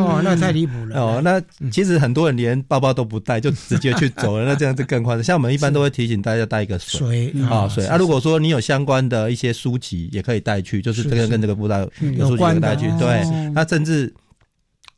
[0.00, 1.00] 哦，那太离谱了。
[1.00, 5.24] 哦，那其实很多人连包包都不带，就直接去走了，那这样就更夸张。
[5.24, 7.96] 像我们一般都会提醒大家带一个水啊水啊。
[7.96, 10.08] 如果说你有相关的一些书籍。
[10.12, 12.88] 也可以带去，就是这个跟这个步道有关的带去。
[12.98, 14.12] 对，那甚至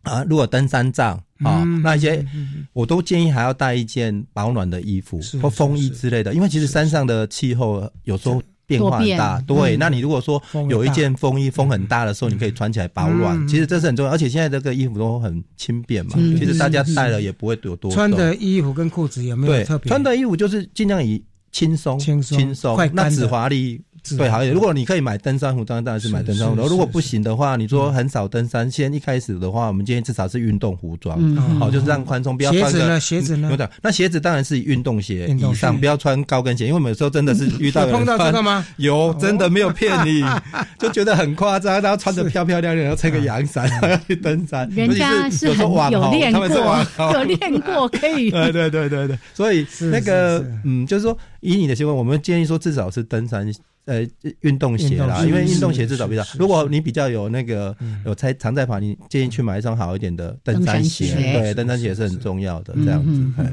[0.03, 2.25] 啊，如果登山杖啊，那一些
[2.73, 9.41] 我都建议还要带一件保暖的衣服或风衣之类的，因为其实山上的气候有时候变化很大。
[9.43, 13.47] 对，那你如果说有一件风衣，风很大的时候，你可以穿起来保暖。
[13.47, 17.91] 其实这是很重要，而且现在这个衣服都很轻便嘛，其实大家带了也不会有多。
[17.91, 19.89] 穿的衣服跟裤子有没有特别？
[19.89, 23.81] 穿的衣服就是尽量以轻松、轻松、轻松，那止滑力。
[24.17, 24.45] 对，好。
[24.45, 26.55] 如果你可以买登山服，当然当然是买登山服。
[26.69, 31.19] 如果不行的话，你说很少登山，先一开始的话，我们今天至少是运动服装，
[31.59, 33.51] 好，就是让宽松，不要穿个鞋子呢？
[33.51, 38.67] 有的，那鞋子当然是运动鞋以上，不要穿高跟鞋，因为有时候真的是遇到 碰到这个吗？
[38.77, 40.25] 有，真的没有骗你，
[40.79, 41.81] 就觉得很夸张。
[41.81, 45.59] 然后穿的漂漂亮亮，然后撑个阳伞要去登山，人家是很
[45.93, 48.31] 有练过，有练过可以。
[48.31, 53.51] 对对对对对，所以那个嗯，就是说以你的习惯，我们建议说至少是登山。
[53.87, 54.07] 呃，
[54.41, 56.25] 运动鞋啦，因为运动鞋至少比较。
[56.39, 61.15] 如果你比较有那个有才常在跑，你建议去买一双好一点的登山鞋。
[61.15, 62.75] 对，登山鞋是很重要的。
[62.85, 63.45] 这样子。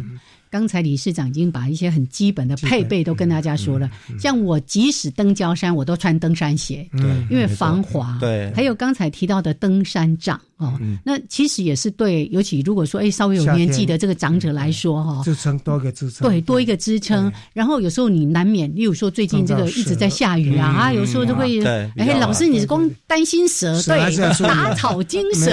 [0.57, 3.87] 刚才理事长已经把一些很基本的配备都跟大家说了。
[4.19, 8.17] 像我即使登焦山，我都穿登山鞋，对，因为防滑。
[8.19, 8.51] 对。
[8.55, 10.73] 还有刚才提到的登山杖，哦。
[11.03, 17.31] 那其实也是对，尤其如果说哎稍微有年纪的这个长者来说哈，支撑多一个支撑，对，多一个支撑。
[17.53, 25.51] 然后有时候你难免，例如说最近这个一直在下雨啊，啊，有时候就会哎，老师你是光担心蛇，对，打草惊蛇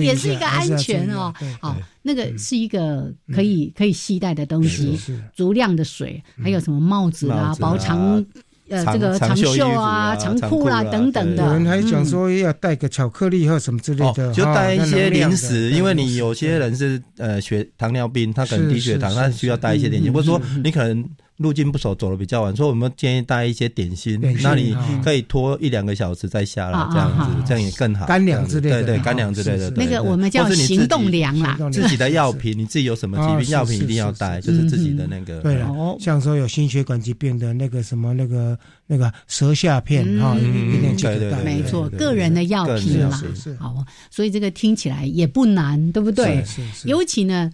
[0.00, 1.34] 也是一个安全哦。
[1.60, 1.76] 好，
[2.08, 4.98] 那个是一个可以可以携带的东西，
[5.34, 8.24] 足量的水，还有什么帽子啊，薄长。
[8.70, 21.02] 呃，这个长袖啊、长裤啦等等的，有人还讲说要带个巧克力或什么之类的，就带一些零食，因为你有些人是呃血糖尿病，他可能低血糖，他需要带一些点心，或者说你可能。
[21.38, 28.06] 路径不熟，走的比较晚，所以我们建议带一些点心，那你可以拖一两个小时再下来，这样子，这样也更好。
[28.06, 29.70] 干粮之类的，对对，干粮之类的。
[29.70, 31.56] 那个我们叫行动粮啦。
[31.72, 35.40] 自己的药品，你自己有什么疾病，药品一定要带，就是自己的那个。
[35.40, 35.68] 对了，
[36.00, 41.44] 像说有心血管疾病的那个什么那个那个舌下片哈，一定记得带。
[41.44, 43.22] 没错，个人的药品啦。
[43.60, 46.44] 好，所以这个听起来也不难，对不对？
[46.84, 47.48] 尤其呢。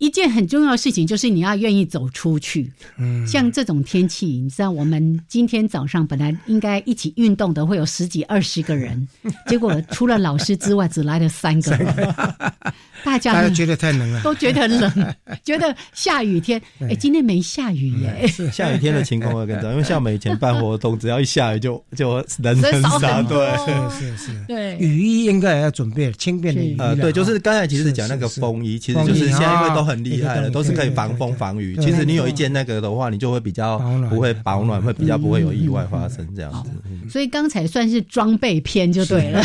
[0.00, 2.72] 一件很重要的事情就是你要愿意走出去。
[2.96, 9.06] 嗯，像这种天气，你知道，我们今天早上本来应该一起运动的会有十几二十个人，
[9.46, 12.14] 结果除了老师之外，只来了三个人。
[13.04, 16.60] 大家大家觉得太冷了，都觉得冷， 觉得下雨天。
[16.80, 18.26] 哎，今天没下雨耶。
[18.52, 23.22] 下雨天的情况会更糟， 因为像我们以前办活动，只要一下雨就 就人很少。
[23.22, 23.50] 对，
[23.90, 24.44] 是是是。
[24.46, 26.76] 对，雨衣应该也要准备轻便的雨衣。
[26.78, 31.76] 呃，对，就是刚才其实讲那个风衣，其实就是现在因为都很厉害了，都是可以防风防雨。
[31.80, 36.70] 其实你有一件那个的话，你就会比较不会保暖，会比较不会有意外发生这样子。
[37.08, 39.42] 所以刚才算是装备篇就对了。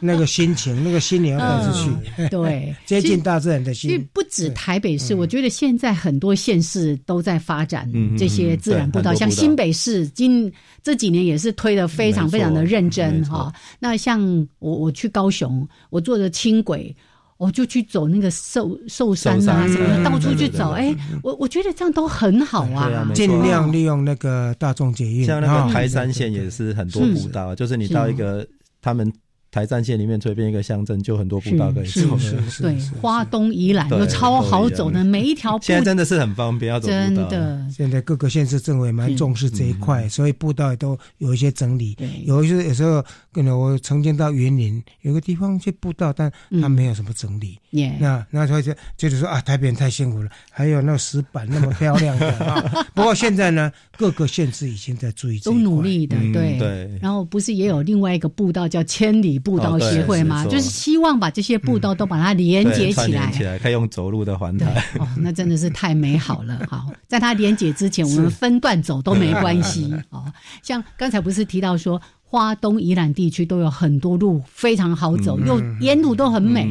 [0.00, 2.28] 那个心情，那个心灵要带出去。
[2.28, 4.08] 对， 接近大自然的心。
[4.12, 13.52] 不止台北市，我觉得现在很多县市都在发展这些自然步道，像新北市今这几年也是推的非常非常的认真哈。
[13.78, 14.20] 那像
[14.58, 16.94] 我我去高雄，我坐着轻轨，
[17.36, 20.72] 我就去走那个寿寿山啊什么的，到处去走。
[20.72, 23.10] 哎，我我觉得这样都很好啊。
[23.14, 28.46] 尽量利用那个大众捷运，像那个台山线也是很多步道，就是你到一个
[28.80, 29.12] 他们。
[29.50, 32.18] 台山县里面随便一个乡镇就很多步道可以走，
[32.60, 37.66] 对，花东宜兰有超好走的，每一条现在真的是很方便，要走真的。
[37.70, 41.96] 现在各个县市政委蛮重视这一块，所以步道也都有一些整理。
[42.24, 46.30] 有一些有时候，可能我曾经到云林有个地方去步道，但
[46.60, 47.58] 它没有什么整理。
[47.98, 52.60] 那那他就就是说啊，台北人太辛苦了，还有那个石板那么漂亮的啊。
[52.94, 56.98] 不过现在呢，各个县市已经在注意，都努力的，对对。
[57.00, 59.37] 然后不是也有另外一个步道叫千里。
[59.38, 64.84] 步道协会嘛，就是希望把这些步道都把它连接起来，起来可以用走路的环台。
[64.98, 66.60] 哦，那真的是太美好了。
[66.68, 69.92] 好，在它连接之前，我们分段走都没关系。
[70.10, 70.24] 哦，
[70.62, 76.68] 像刚才不是提到说，花东宜兰地区都有很多路非常好走，又沿途都很美。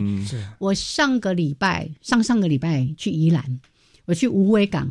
[0.59, 3.59] 我上个礼拜、上上个礼拜去宜兰。
[4.07, 4.89] 我去无尾港，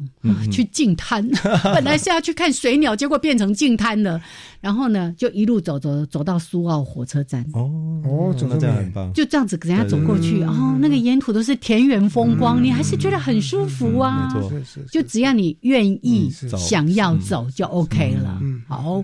[0.52, 1.26] 去净滩，
[1.74, 4.20] 本来是要去看水鸟，结果变成净滩了。
[4.60, 7.42] 然后呢，就一路走走走到苏澳火车站。
[7.54, 7.70] 哦
[8.04, 9.10] 哦，走的这样很棒。
[9.14, 14.30] 就这样子，人家走过去，哦，那个沿途都是田园风光，你还是觉得很舒服啊。
[14.34, 18.38] 没错，就只要你愿意、想要走，就 OK 了。
[18.68, 19.02] 好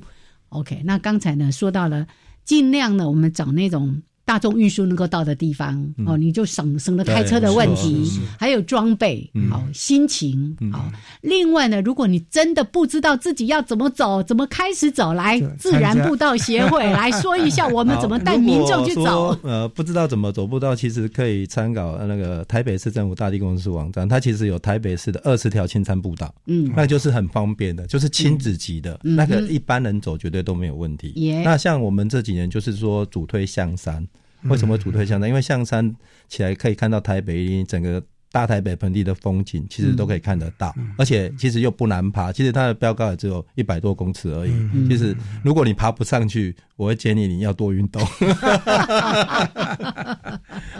[0.50, 0.82] ，OK。
[0.84, 2.06] 那刚才呢，说到了
[2.44, 4.02] 尽量呢，我们找那种。
[4.32, 10.90] 大众运输能够到的地方哦，你就省省了开车的问题，还有装备好，心情好。
[11.20, 19.38] 另外呢，如果你真的不知道自己要怎么走，怎么开始走，来自然步道协会来说一下，我们怎么带民众去走。
[19.42, 31.12] 呃，不知道怎么走步道，其实可以参考那个台北市政府大地公司网站，它其实有台北市的二十条青山步道，嗯，那就是很方便的，就是亲子级的，那个一般人走绝对都没有问题。
[31.44, 34.02] 那像我们这几年就是说主推象山。
[34.44, 35.28] 为什么主推象山？
[35.28, 35.94] 因为象山
[36.28, 42.32] 起来可以看到台北整个大台北盆地的风景，其实都可以看得到，而且其实又不难爬。
[42.32, 44.52] 其实它的标高也只有一百多公尺而已。
[44.88, 45.14] 其实
[45.44, 48.02] 如果你爬不上去，我会建议你要多运动。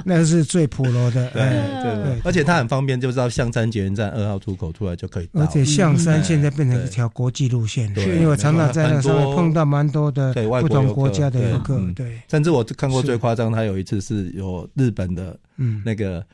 [0.05, 5.29] 那是最普罗的， 对对对，而且它很方便，就知道象山捷运站二号出口出来就可以。
[5.35, 11.79] 而且象山现在变成一条国际路线，因为我常常在那上面碰到蛮多的不同国家的游客。
[11.95, 15.39] 对，甚至我看过最夸张，他有一次是有日本的
[15.85, 16.25] 那个。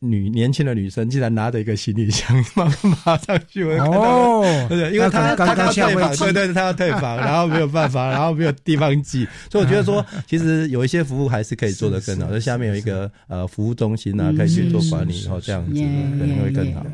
[0.00, 12.30] 女年轻的女生竟然拿着一个行李箱慢慢爬上去，哦，对，因为她她要退房，对对，她要退房，然后没有办法，然后没有地方寄，所以我觉得说，其实有一些服务还是可以做得更好。
[12.30, 15.80] 就下面有一个呃服务中心啊，可以去做管理，然后这样子可
[16.26, 16.86] 能会更好。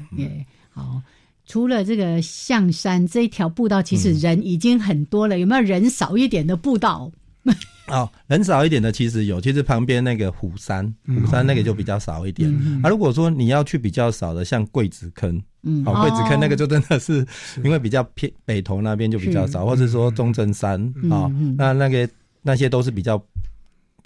[0.71, 1.03] 好，
[1.47, 7.13] 除了这个象山这一条步道，其实人已经很多了，有没有人少一点的步道？
[7.89, 12.51] 哦，人少一点的其实有，其实旁边那个虎山，虎山那个就比较少一点。
[12.83, 17.27] 啊，如果说你要去比较少的，像桂子坑，嗯，哦，桂子坑那个就真的是
[17.63, 20.81] 因为比较偏北头那边就比较少，或者说中正山
[21.11, 22.09] 啊，那那个
[22.43, 23.23] 那些都是比较。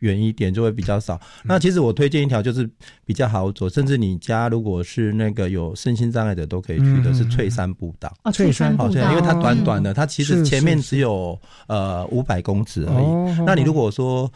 [0.00, 1.20] 远一点就会比较少。
[1.44, 2.68] 那其实我推荐一条就是
[3.04, 8.12] 比较好走，甚至你家如果是那个有身心障碍的都可以去的，是翠山步道。
[8.22, 13.44] 啊，翠山步道，因为它短短的，它其实前面只有呃五百公尺而已。
[13.44, 14.30] 那你如果说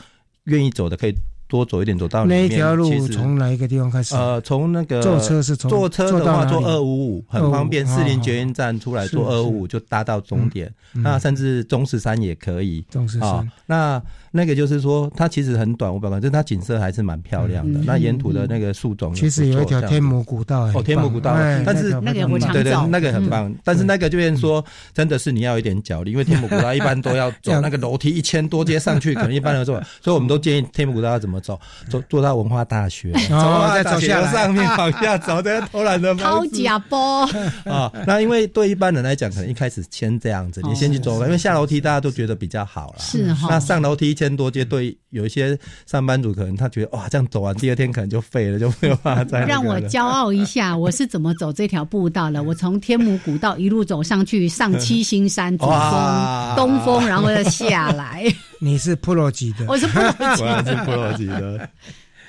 [0.45, 1.15] 愿意走的，可以。
[1.49, 4.17] 多走一点，走到那一条路从哪一个地方开始？
[4.17, 10.73] 呃，从那个坐车是从坐车的话，坐二五五很方便，四零捷运站出来坐二五五就搭到终点。
[10.93, 12.81] 那甚至中石山也可以。
[12.89, 13.47] 中石山。
[13.67, 14.03] 那
[14.33, 17.81] 那个就是说，它其实很短，五百公但是它景色还是蛮漂亮的。
[17.85, 23.55] 那沿途的那个树种，其实有一条天母古道，哦，天母古道，但是那个我常对对，那个很棒。
[23.63, 24.65] 但是那个就变说，
[24.95, 31.61] 真的是你要有点脚力，因为天母古道 一般都要走那个楼梯一千多阶上去，可能一般人做， 所以我们都建议天母古道要怎么走，
[31.91, 32.23] 走坐。
[32.23, 37.27] 到文化大学，走再走下上面往下走，这偷懒的掏假包
[37.65, 37.91] 啊！
[38.07, 43.01] 那因为对一般人来讲，可能一开始先这样子，你先去走吧，因为下楼梯大家都觉得比较好了。
[43.01, 43.49] 是哈。
[43.51, 49.45] 那上楼梯一千多阶，对有一些上班族可能他觉得哇，这样走完第二天可能就废了，就没有办法再。
[49.45, 52.41] 让我骄傲一下， 我是怎么走这条步道的？
[52.41, 58.25] 我从天母古道一路走上去，上七星山 主峰、东峰，然后再下来。
[58.61, 61.69] 你是 pro 级的，我是 pro 级的，是 pro 级的。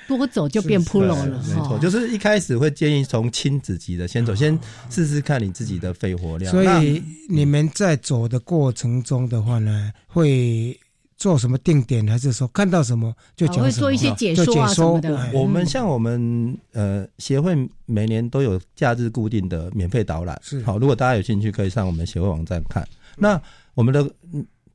[0.06, 4.58] 多走就变 pro 了，没错，就是一开始会建议从亲子级的先走，先
[4.90, 6.50] 试试看你自己的肺活量。
[6.50, 10.78] 所以你们在走的过程中的话呢，会
[11.24, 13.64] 做什么定点，还是说看到什么就讲什么？
[13.64, 15.30] 会做一些解说啊什么的。
[15.32, 17.56] 我们像我们呃协会
[17.86, 20.76] 每年都有假日固定的免费导览，是好。
[20.76, 22.86] 如果大家有兴趣，可以上我们协会网站看。
[23.16, 23.40] 那
[23.72, 24.06] 我们的。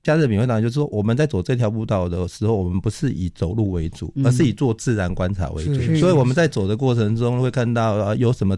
[0.02, 5.74] 假日免费导览就是说，我们在走这条步道的时候，我们不是以走路为主，而是以做自然观察为主。
[5.98, 8.58] 所以我们在走的过程中，会看到有什么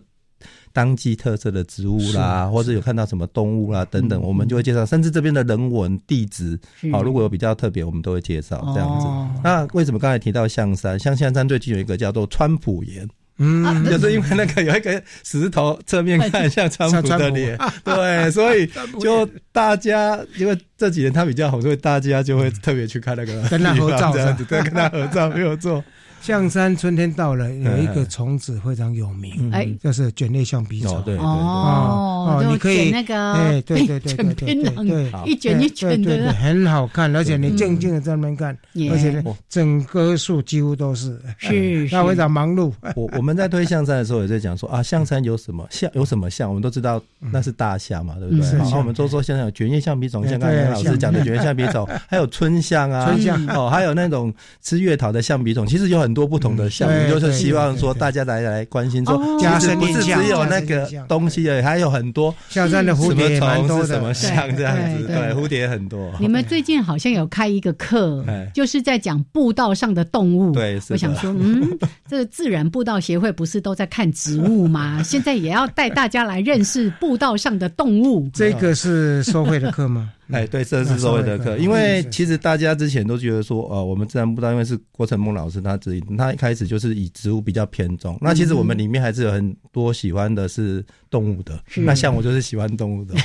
[0.74, 4.86] 当季特色的植物啦，或者有看到什么动物啦等等，我们就会介绍。
[4.86, 6.60] 甚至这边的人文地质，
[6.92, 9.42] 好，如果有比较特别，我们都会介绍这样子。
[9.44, 11.00] 那为什么刚才提到象山？
[11.00, 13.08] 像象山最近有一个叫做川普岩。
[13.44, 18.68] 嗯，就是因为那个有一个石头侧面看像川普的脸， 对，所以
[19.02, 25.84] 就大家因为这几年他比较红，所以大家就会特别去看那个跟他合照这样子，对，跟他合照没有错。
[26.22, 31.02] 象山春天到了，有一个虫子非常有名，哎，就是卷叶象鼻虫。
[31.04, 34.56] 对哦哦，你可以那个，哎，对对对对对
[34.86, 38.56] 对，一卷一卷的，很好看，而且你静静的在那边看，
[38.92, 42.72] 而且呢，整棵树几乎都是，是，那非常忙碌。
[42.96, 48.58] 我我们在推象山的时候也在讲说啊，象山有什么象，有什么象，我们都知道那是大象嘛，对不对？
[48.60, 53.44] 然后我们都说现在有卷叶象鼻虫，像刚才老师讲的卷叶象鼻虫，还有春象啊， 春象。
[53.48, 56.11] 哦，还有那种吃月桃的象鼻虫，其实有很。
[56.12, 66.12] 很多不同的项目，就是希望说大家来来关心，说其实不是只有那个东西而已，还有很多像这样的蝴蝶蛮多的，什么像这样子，对，蝴蝶很多。
[66.20, 70.52] 你们最近好像有开一个课，就是在讲步道上的动物。
[70.52, 71.66] 对，我想说，嗯，
[72.10, 75.02] 这个自然步道协会不是都在看植物吗？
[75.08, 78.30] 现在也要带大家来认识步道上的动物。
[78.34, 80.10] 这个是收费的课吗？
[80.32, 88.18] 哎，对，这是所谓的课，因为其实大家之前都觉得说，呃，我们自然不知道，因为是郭成梦老师他指引，他一开始就是以植物比较偏重。
[88.22, 93.16] 那其实我们里面还是有很多喜欢的是动物的，那像我就是喜欢动物的，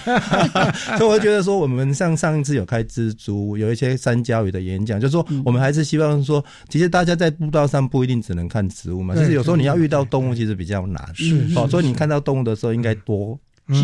[0.98, 13.38] 所以我觉得说，我们像上一次有开蜘蛛，有一些三焦鱼的演讲，就是说我们还是希望说，其实大家在步道上不一定只能看植物嘛，就是有时候你要遇到动物其实比较难，是哦，所以你看到动物的时候应该多。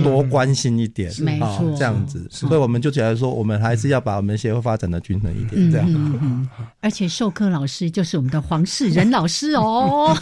[0.05, 6.49] 多关心一点，没错，这样子，所以我们就觉得说，我们还是要把我们协会发展的均衡一点，这样。
[6.81, 10.17] 而且授课老师就是我们的黄世仁老师哦，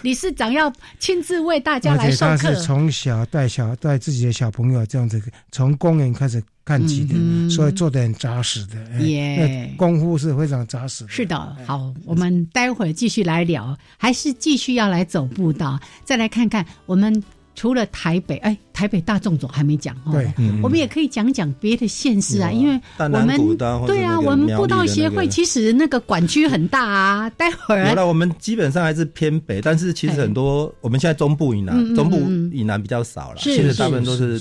[0.00, 2.36] 理事长要亲自为大家来授课。
[2.36, 5.20] 他是从小带小带自己的小朋友这样子，
[5.52, 11.04] 从公园开始看起的，所以做的很扎实的，耶，功夫是非常扎实。
[11.08, 17.22] 是的，好，我们待会儿继续来聊，还是继续要来走步道，再来看看我们。
[17.56, 20.12] 除了台北，哎，台北大众总还没讲哦。
[20.12, 20.30] 对，
[20.62, 27.28] 我们也可以讲讲别的县市啊，因为我们对啊，我们步道协会其实那个管区很大啊。
[27.36, 32.18] 待会儿，有了，我们基本上还是偏北，但是其实很多我们现在中部以南，中部
[32.54, 34.38] 以南比较少了，其实大部分都是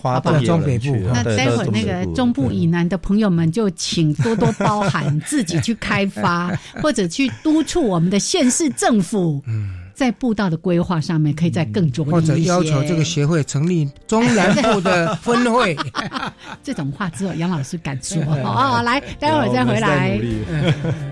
[0.00, 0.96] 花到中北部。
[1.12, 9.42] 那待会儿那个中部以南的朋友们就请多多包涵， 自己去开发或者去督促我们的县市政府。
[9.48, 9.81] 嗯。
[9.94, 15.76] 在步道的规划上面可以再更着力或者要求这个协会成立中南部的分会。
[16.62, 18.82] 这种话只有杨老师敢说哦。
[18.82, 20.20] 来，待会儿再回来。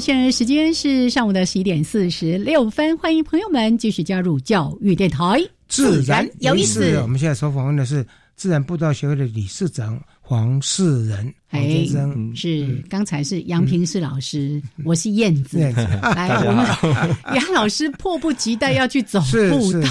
[0.00, 5.38] 现在时间是上午的十一点四十六分，欢迎朋友们继续加入教育电台，
[5.68, 6.98] 自然有意思。
[7.02, 11.32] 我们现在所访问的是自然步道协会的理事长黄世仁。
[11.52, 16.64] 先生，是刚才是杨平世老师，我是燕子，来，我们
[17.34, 19.20] 杨老师迫不及待要去走
[19.50, 19.88] 步道。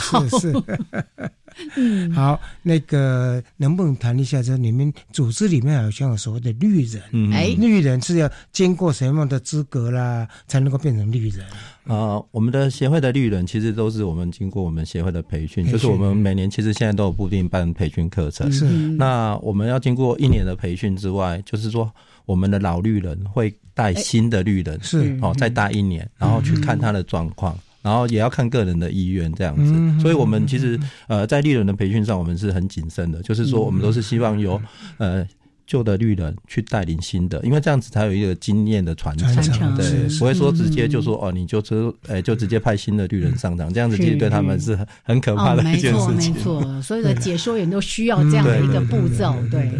[1.77, 4.41] 嗯，好，那个能不能谈一下？
[4.41, 7.01] 这你们组织里面好像有所谓的绿人，
[7.33, 11.45] 哎，绿人是要经过什么样的资格啦，才能够变成绿人？
[11.85, 18.51] 啊，我们的协会的绿人其实都是我们经过我们协会的培训，就是我们每年其实现在都有固定办培训课程。
[18.51, 21.91] 是，那我们要经过一年的培训之外，就是说
[22.25, 25.17] 我们的老绿人会带新的绿人，是。
[25.21, 27.57] 哦，再带一年，然后去看他的状况。
[27.81, 30.77] 然后也要看个人的意愿这样子，所以我们其实
[31.07, 34.61] 呃在绿人的培训上，我们是很谨慎的，就是说我们都是希望有
[34.97, 35.25] 呃
[35.65, 46.33] 旧的绿人去带领新的，因为这样子才有一个经验的传承，对，不会说直接就说哦你就直呃就直接派新的绿人上场，这样子其实对他们是很很可怕的一件事情。
[46.33, 49.35] 没错，没错，所有的解说员都需要这样的一个步骤。
[49.49, 49.71] 对，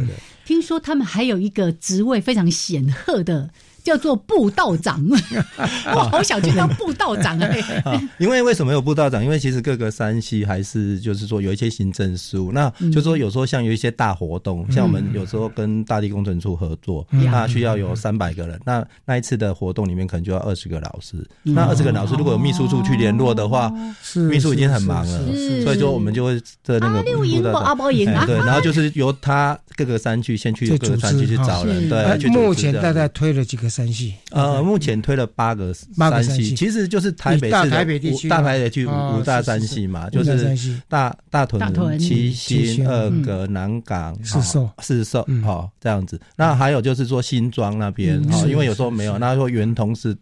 [0.45, 3.49] 听说他们还有一个职位非常显赫的。
[3.89, 5.03] 叫做布道长，
[5.95, 7.59] 我好想去当布道长哎！
[8.19, 9.23] 因为为什么有布道长？
[9.23, 21.27] 因为其实各个山西还是就是说有一些行政事务，那就说有时候像有一些大活动，像我们有时候跟大地工程处合作，那需要有三百个人，那那一次的活动里面可能就要二十个老师。
[21.41, 23.73] 那二十个老师如果有秘书处去联络的话，
[24.29, 25.19] 秘书已经很忙了，
[25.63, 27.51] 所以说我们就会在那个布道
[28.05, 33.70] 长，对，然后就是由他各个山区先去各个山区去找人，对，目前大概推了几个。
[33.70, 46.20] 山系呃，目前推了八个山系，其实就是台北市台北地区大台北区五大山系嘛，就是大大屯、七星、二阁、南港、四寿、四寿，好这样子。
[46.36, 50.17] 那还有就是说新庄那边，哦，因为有时候没有，那说圆通是是，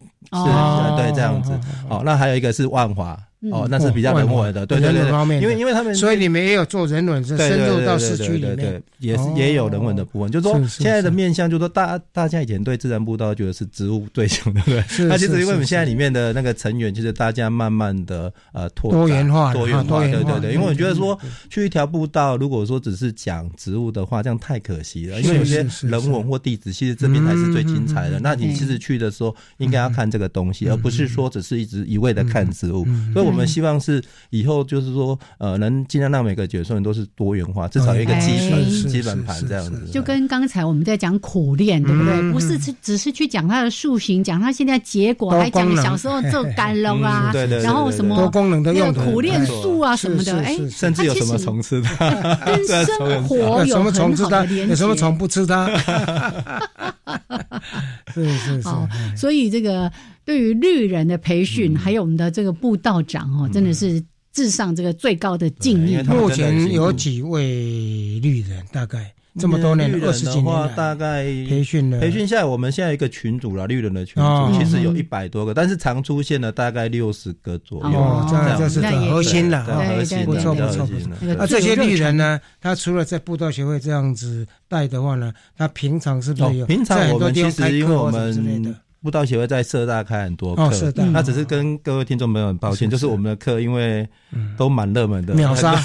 [0.97, 1.57] 对这样子。
[1.89, 3.17] 哦，那还有一个是万华。
[3.51, 10.31] 哦，那是比较人文的，对对对，因为因为他们，所以你们也有做人文，是深入到市区里面，也是也有人文的部分。
[10.31, 14.83] 就是说，现在的面向，就是说，大大家以前对自然步道觉得是植物对象，对不对？
[15.07, 20.53] 那其实因为我们现在里面的那个成员，其实大家慢慢的呃拓多元化，多元化，对对对。
[20.55, 21.15] 因为我觉得说
[21.47, 25.21] 去一条步道，如果说只是讲植物的话，这样太可惜了。
[25.21, 28.19] 因为有些人文或地质，其实这边才是最精彩的。
[28.19, 32.83] 那你其实去的时候，应该要看这个东西，而不是说只是一直一味的看植物。
[33.13, 33.27] 所以。
[33.27, 39.87] 我们希望是以后就是说，呃，能尽量让每个解说员都是多元化，至少有一个基本基本盘这样子。
[39.93, 42.31] 就跟刚才我们在讲苦练，对不对？
[42.31, 52.09] 不是只只是去讲它的塑形，讲它现在结果，还讲小时候做干龙啊，对对，然后什么多功能的用苦练术啊什么的，哎，甚至有什么虫吃它，
[52.45, 55.69] 跟生活有什么虫吃它，有什么虫不吃它？
[58.13, 58.69] 是是是，
[59.15, 59.91] 所以这个
[60.27, 64.03] 对于绿人的培训，还有我们的这个布道长哦，真的是
[64.33, 65.95] 至上这个最高的敬意。
[66.03, 68.61] 目前有几位绿人？
[68.73, 69.13] 大概。
[69.39, 77.97] 这么多年，二十几年大概培训了，培训下来，我们现在一个群组了，绿人的群组其实有一百多个，但是常出现的大概六十个左右。
[77.97, 81.11] 哦，这样这是核心了，核心不错不错不错。
[81.21, 88.75] 那，这些绿人呢，他除了在布道协会这样子带的话呢，他平常是不是有平常我们其实因为我们之类的？
[89.01, 94.07] 布道协会在社大开很多课，那只是跟各位听众朋友很抱歉，就是我们的课因为
[94.57, 95.75] 都蛮热门的，秒杀，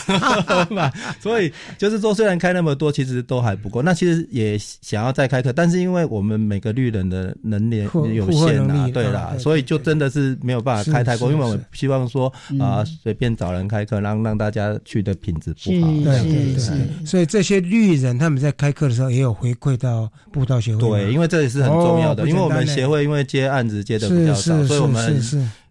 [1.20, 3.82] 所以就是说虽然开那么多，其实都还不够。
[3.82, 15.92] 那其实也想要再开课，但是因为我们每个绿人的能力有限啊，对啦，所以就真的是没有办法开太多，因为我们希望说啊，随便找人开课，让让大家去的品质不好。
[15.92, 23.02] 对对对，所以这些绿人他们在开课的时候也有回馈到布道协会，对，因为这也是很重要的，因为我们协会。
[23.12, 25.22] 因为接案子接的比较少，所以我们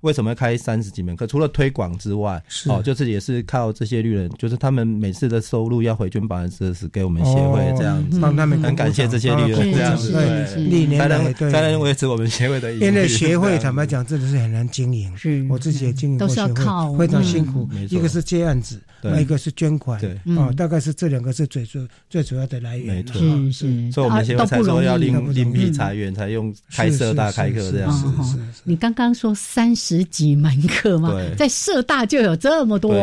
[0.01, 1.25] 为什么要开三十几门课？
[1.25, 12.73] 除了推广之外，哦，就是也是靠这些绿人，就是他们每次的收入要回捐百分之十给我们协会这样子，帮他们很感谢这些绿人这样子，对，才能才能维持我们协会的。
[12.73, 15.45] 因为协会坦白讲，真的是很难经营，是。
[15.49, 17.69] 我自己也经营过协会，非常辛苦。
[17.89, 18.81] 一个是接案子，
[19.19, 22.95] 一个是捐款，对，哦，大概是这两个是最主最主要的来源。
[22.95, 28.39] 没错，是是，所以我们协会才说要另另辟财源，才用开设大开课这样子。
[28.63, 30.51] 你刚刚说三十几门。
[30.67, 31.13] 课吗？
[31.37, 32.93] 在社大就有这么多，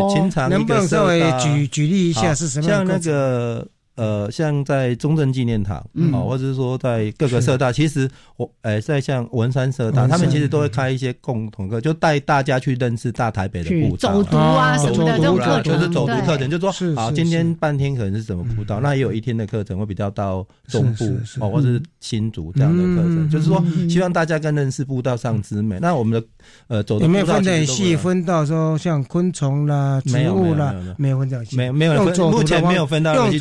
[0.48, 2.68] 能不能稍微举举例一下是什么？
[2.68, 3.66] 像那个。
[3.98, 21.04] 呃，像在中正纪念堂，哦，或者是说在各个社大，其实我，呃，在像文山社大，他们其实都会开一些共同课，就带大家去认识大台北的步道，走读啊什么的这种课程，就是走读课程，就说好，今天半天可能是怎么步道，那也有一天的课程会比较到中部
[21.40, 25.80] 哦，或者是新竹这样的课程，就是说希望大家更认识步道上之美。
[25.80, 26.26] 那我们的
[26.68, 33.38] 呃走有没有分很细，分到说像昆虫啦、植物啦，没有分到细，没有没有分，目前没有分到细，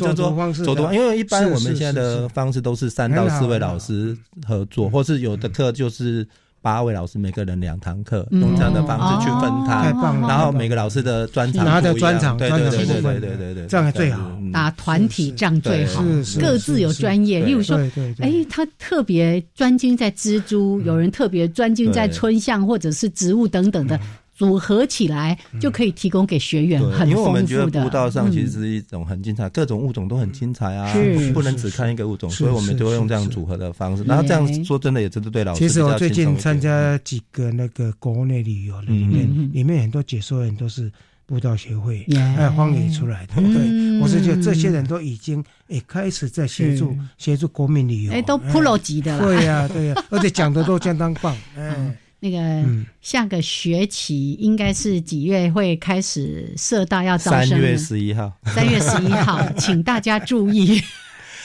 [0.52, 6.26] 走读，因为一般我们现在的方式都是三到四位老师合作，或是有的课就是
[6.60, 10.28] 八位老师每个人两堂课，用这样的方式去分摊，太棒了。
[10.28, 16.02] 然后每个老师的专长，他的专长，对对对对对对，这样最好，打团体仗最好，
[16.40, 17.44] 各自有专业。
[17.44, 17.78] 例如说，
[18.18, 23.98] 哎，他特别专精在蜘蛛，有人特别专精在春象或者是植物等等的，
[24.38, 30.94] 组合起来就可以提供给学员很因为我们觉得步道上其实是一种很精彩，各种物种都很精彩啊，
[31.34, 34.04] 不能只看一个物种，所以我们就会用这样组合的方式。
[34.04, 35.58] 然后这样说真的也真的对老师。
[35.58, 40.88] 其实我最近参加几个那个国内旅游里面，里面很多解说员都是
[41.26, 43.34] 步道协会哎荒野出来的。
[43.34, 49.24] 对，我是觉得这些人都已经也开始在协助协助国民旅游，哎，都 pro 级的了。
[49.24, 51.36] 对呀，对呀，而且讲的都相当棒。
[51.58, 51.96] 哎。
[52.20, 52.64] 那个
[53.00, 57.48] 下个学期应该是几月会开始社大要招生？
[57.50, 58.32] 三月十一号。
[58.46, 60.80] 三月十一号， 请大家注意。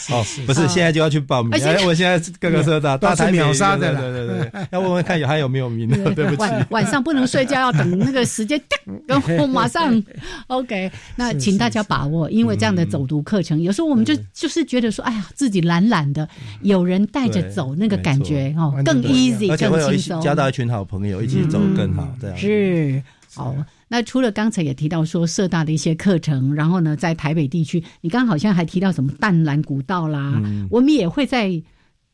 [0.09, 1.51] 哦，不是，现在就要去报名。
[1.61, 6.11] 哎，我现在各个社大 大台秒杀的，对对对，要问问看有还有没有名额。
[6.15, 8.59] 对不起，晚晚上不能睡觉，要等那个时间，
[9.07, 10.01] 然后马上。
[10.47, 16.27] OK，那请大家把握，因为这样的走读课程，有时候我们就就是觉得说，哎呀，自己懒懒的，
[16.61, 23.01] 有人带着走，那个感觉哦，更 easy，更轻松，交到一群好朋友一起走更好，这样是
[23.33, 23.55] 好。
[23.93, 30.41] 那除了刚才也提到说社大的一些课程，然后呢，在台北地区，你刚刚好像还提到什么淡蓝古道啦，
[30.71, 31.61] 我们也会在。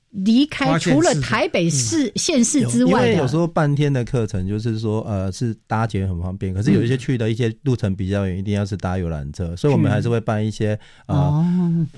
[0.09, 11.45] 离开除了台北市县市之外，因为有时候半天的课程就是说，呃，是搭捷很方便，可是有一些去的一些路程比较远，一定要是搭游览车，所以我们还是会办一些啊，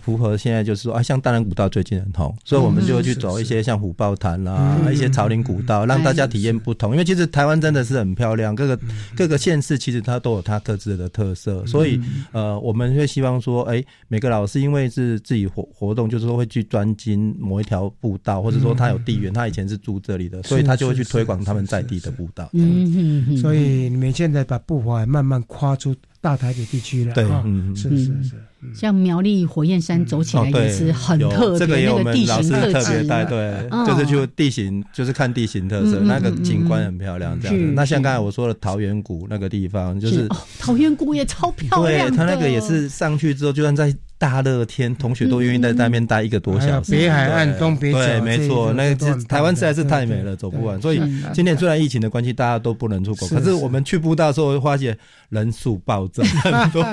[0.02, 0.82] 符合现在就是。
[0.82, 6.94] 说啊，像大南古道最近很红，所以我们就会去走一些像虎豹潭啦，一些草林古道，让大家体验不同。
[6.94, 8.80] 因为其实台湾真的是很漂亮，各个
[9.16, 12.02] 各个县市其实它都有它各自的特色，所以
[12.32, 17.94] 呃，我们会希望说，哎，每个老师因为是自己活活动，就是说会去专精某一条。
[18.02, 22.50] 步道，或者说他有地缘，他以前是住这里的，所以他就会去推广他们在地的步道。
[22.54, 27.14] 嗯嗯所以你们现在把步伐慢慢跨出大台北地区了。
[27.14, 28.32] 对，嗯，是是是。
[28.76, 33.26] 像苗栗火焰山走起来也是很特别，那个地形特别带。
[33.26, 37.40] 对，就是就地形，就是看地形特色，那个景观很漂亮。
[37.40, 37.64] 这样子。
[37.76, 40.28] 那像刚才我说的桃源谷那个地方，就是
[40.60, 42.10] 桃源谷也超漂亮。
[42.10, 43.96] 对，它那个也是上去之后，就算在。
[44.22, 46.92] 大热天，同学都愿意在那边待一个多小时。
[46.92, 48.94] 北海岸东北角，对，没错，那
[49.28, 50.80] 台湾实在是太美了，走不完。
[50.80, 51.02] 所以
[51.34, 54.96] 今年虽然疫情的关系，大家都不能出国，可是我们去步道的时候，会发现
[55.30, 56.86] 人数暴增 很多，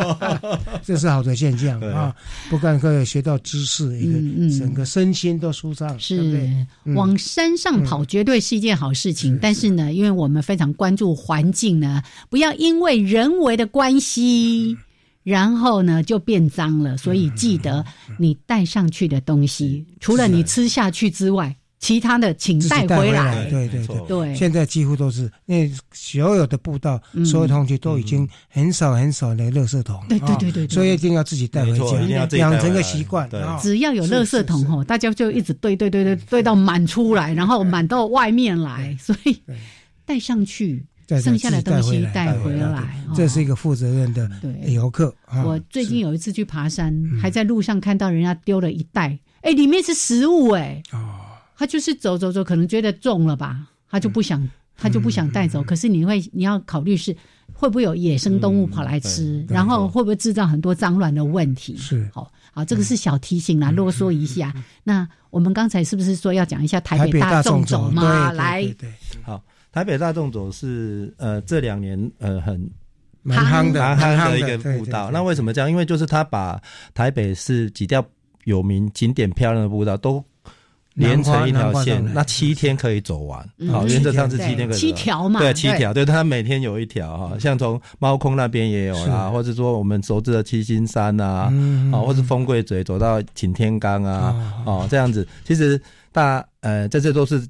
[0.82, 2.16] 这是好的现象啊！
[2.48, 6.00] 不但可以学到知识，一个整个身心都舒畅。
[6.00, 6.50] 是
[6.94, 9.38] 往山上跑，绝对是一件好事情。
[9.42, 14.78] 但是呢，因为我们非常关注环境呢，不要因为人为的关系。
[15.28, 16.96] 然后呢，就变脏了。
[16.96, 17.84] 所以记得
[18.18, 23.44] 你带上去的东西，除了你吃下去之外，其他的请带回来。
[23.50, 30.02] 对对对对，现在几乎都是，因为所有的步道、所有同学都已经很少很少的垃圾桶。
[30.08, 33.30] 对对对对，所以一定要自己带回家，养成个习惯。
[33.60, 38.96] 只要有垃圾桶吼，大家就一直堆堆堆堆堆到满出来，然后满到外面来。
[38.98, 39.40] 所以
[40.04, 40.84] 带上去。
[41.16, 44.30] 剩下的东西带回来，这是一个负责任的
[44.66, 45.14] 游客。
[45.44, 50.82] 我最近有一次去爬山，还在路上看到人家丢了一袋，哎，里面是食物，哎，
[51.56, 54.46] 他就是走走走，可能觉得重了吧，他就不想，
[54.76, 55.62] 他就不想带走。
[55.62, 57.16] 可是你会，你要考虑是
[57.54, 61.76] 会不会有野生动物跑来吃，然后会不会制造很多脏乱的问题？
[61.78, 64.52] 是，好，好，这个是小提醒啦，啰嗦一下。
[64.84, 68.30] 那我们刚才是不是说要讲一下台北大众走吗？
[68.32, 69.07] 来，好。
[69.78, 72.68] 台北大众走是呃这两年呃很
[73.22, 75.08] 蛮夯的蛮夯的一个步道。
[75.12, 75.70] 那为什么这样？
[75.70, 76.60] 因为就是他把
[76.92, 78.04] 台北市几条
[78.42, 80.20] 有名景点漂亮的步道都
[80.94, 83.38] 连成一条线，那七天可以走完。
[83.70, 84.76] 好，原则上是七天可以。
[84.76, 85.94] 七条嘛，对，七条。
[85.94, 91.52] 对，他每天有一条哈，像从猫空那边也有啦，或者说我们熟知的七星山啊，
[91.92, 94.34] 啊，或是丰贵嘴走到擎天岗啊，
[94.66, 95.24] 哦，这样子。
[95.44, 97.40] 其实大呃，这些都是。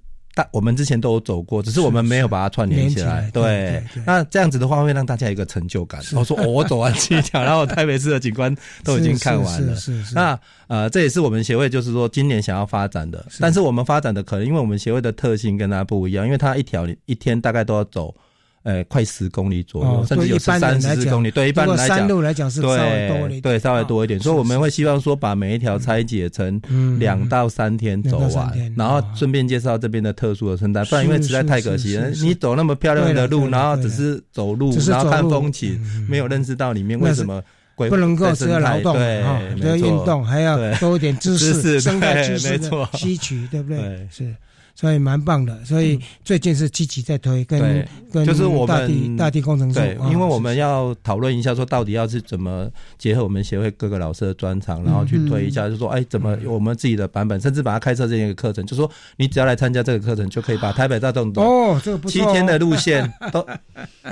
[0.50, 3.30] 我们之前都有走过，只是我们没有把它串联起来。
[3.32, 6.00] 对，那这样子的话会让大家有一个成就感。
[6.14, 9.74] 我说我走完七条，然后台北市的景观都已经看完了。
[9.76, 10.14] 是是。
[10.14, 13.24] 那呃，这也是我们协会就是说今年想要发展的。
[13.40, 18.14] 但是我们发展的可能因为我们协会的特性跟它不一样，因为它一条一天大概都要走。
[18.68, 21.30] 呃，快十公里左右，甚至有三十公里。
[21.30, 24.20] 对一般来讲，路来讲是稍微多一点，对稍微多一点。
[24.20, 26.60] 所以我们会希望说，把每一条拆解成
[26.98, 30.84] 两到三天走完，然后顺便介绍这边的特殊的生态。
[30.84, 37.42] 不然因为实在太可惜了，你走那么漂亮的路，然后只是走路，然后看风景，没有认识到里面为什么
[37.74, 39.24] 不能够只要劳动，对，
[39.62, 44.06] 要运动，还要多一点知识，生态知识的吸取，对不对？
[44.10, 44.34] 是。
[44.78, 63.44] 所以蛮棒的，所以最近是积极在推，跟跟就是我们大地大地工程对，因为我们要讨论一下，说到底要是怎么结合我们协会各个老师的专长，然后去推一下，就说哎，怎么我们自己的版本，甚至把它开设这样一个课程，就说你只要来参加这个课程，就可以把台北大众哦，这个不七天的路线 都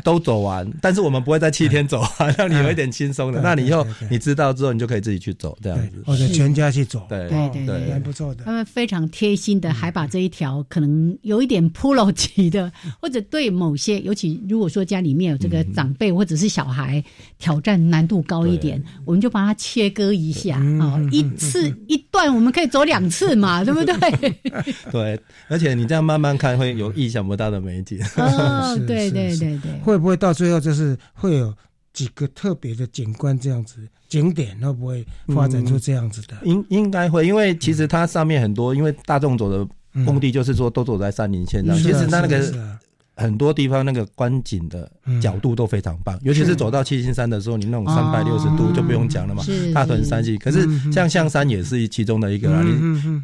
[0.02, 3.40] 都走完，但是我们不会在七天走完，让你有一点轻松的。
[3.40, 7.28] 那你以后你知道之后，你就可以自己去走这样子，或者全家去走，对。
[7.28, 8.42] 对对，蛮不错的。
[8.42, 10.55] 他们非常贴心的，还把这一条。
[10.64, 17.02] 可能有一点 pro 级的，或者对某些，尤其如果说家里面有这个长辈或者是小孩，
[17.38, 24.40] 挑战难度高一点，我们就把它切割一下啊，一次一段我们可以走两次嘛， 对不对？
[24.90, 27.98] 对，而且你这样慢慢看，会有意想不到的美景。
[28.16, 31.54] 哦， 对对对对，会不会到最后就是会有
[31.92, 33.80] 几个特别的景观这样子？
[34.08, 35.04] 景点会不会
[35.34, 36.36] 发展出这样子的？
[36.44, 39.66] 应应该会，因为其实它上面很多，因为大众走的
[40.04, 42.78] 目的就是说都走在山林线上，其实它那个。
[43.18, 44.90] 很多地方那个观景的
[45.22, 49.42] 角度都非常棒，尤其是走到七星山的时候，你那种三百六十度就不用讲了嘛，
[49.72, 50.36] 大屯山系。
[50.36, 52.62] 可是像象山也是其中的一个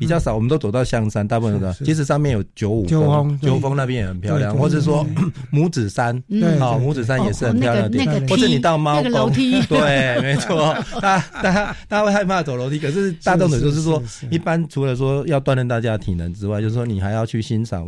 [0.00, 5.06] 比较少，我们都走到象山，大部分的其实上面有九五峰，九峰那边也很漂亮，或者说
[5.52, 6.14] 拇指山，
[6.58, 17.86] 好拇指山也是很漂亮的地方，或者你到猫楼梯，对，没错，大大家大家会害怕走楼梯，可是大众的就是说，一般除了说要锻炼大家的体能之外，就是说你还要去欣赏。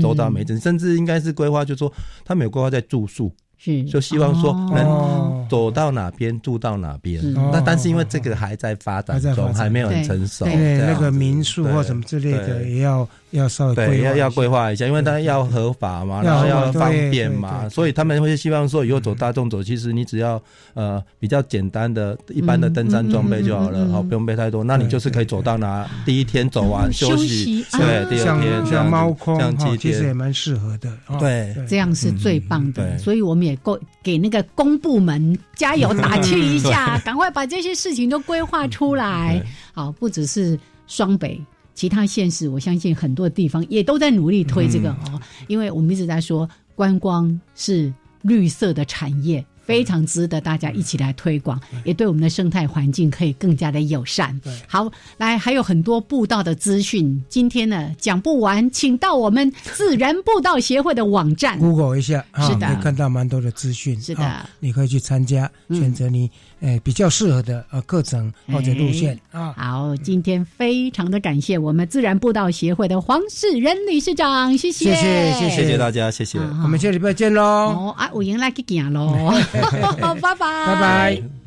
[0.00, 1.92] 走到每镇，甚至应该是规划，就说
[2.24, 3.82] 他们有规划在住宿，是。
[3.84, 7.20] 就希望说能走到哪边住到哪边。
[7.52, 10.78] 那但是因为这个还在发展中，还没有很成熟，对。
[10.78, 20.42] 那个民宿或什么之类的也要要稍微对要要规划一下，因为它要合法嘛，然后要方便嘛，所以他们会希望说以后走大众走，其实你只要
[20.74, 39.40] 呃比较简单的一般的登山装备就好了，好不用背太多，那你就是可以走到哪第一天走完休息，对，第二天像猫空，像其实也蛮适合的，对，这样是最棒的，所以我们也够给那个公部门加油打气一下， 赶快把这些事情都规划出来，
[39.72, 41.40] 好，不只是双北。
[41.80, 45.18] 其他县市，我相信很多地方也都在努力推这个哦，
[45.48, 49.42] 因为我们一直在说观光是绿色的产业。
[49.62, 54.40] 非常值得大家一起来推广，也对我们的生态环境可以更加的友善。
[54.66, 64.00] 好，来还有很多步道的资讯，今天呢讲不完，请到我们自然步道协会的网站，Google 一下，是的，可以看到蛮多的资讯。
[64.00, 66.28] 是的，你可以去参加，选择你
[66.60, 69.52] 诶比较适合的呃课程或者路线啊。
[69.56, 77.42] 好，今天非常的感谢我们自然步道协会的黄世仁理事长，谢谢，谢谢，谢谢大家，谢谢，我们下礼拜见喽。
[77.42, 79.32] 哦，啊，我迎来去见喽。
[79.52, 81.39] 拜拜拜拜。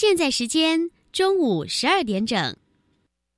[0.00, 2.56] 现在时间中午十二点整。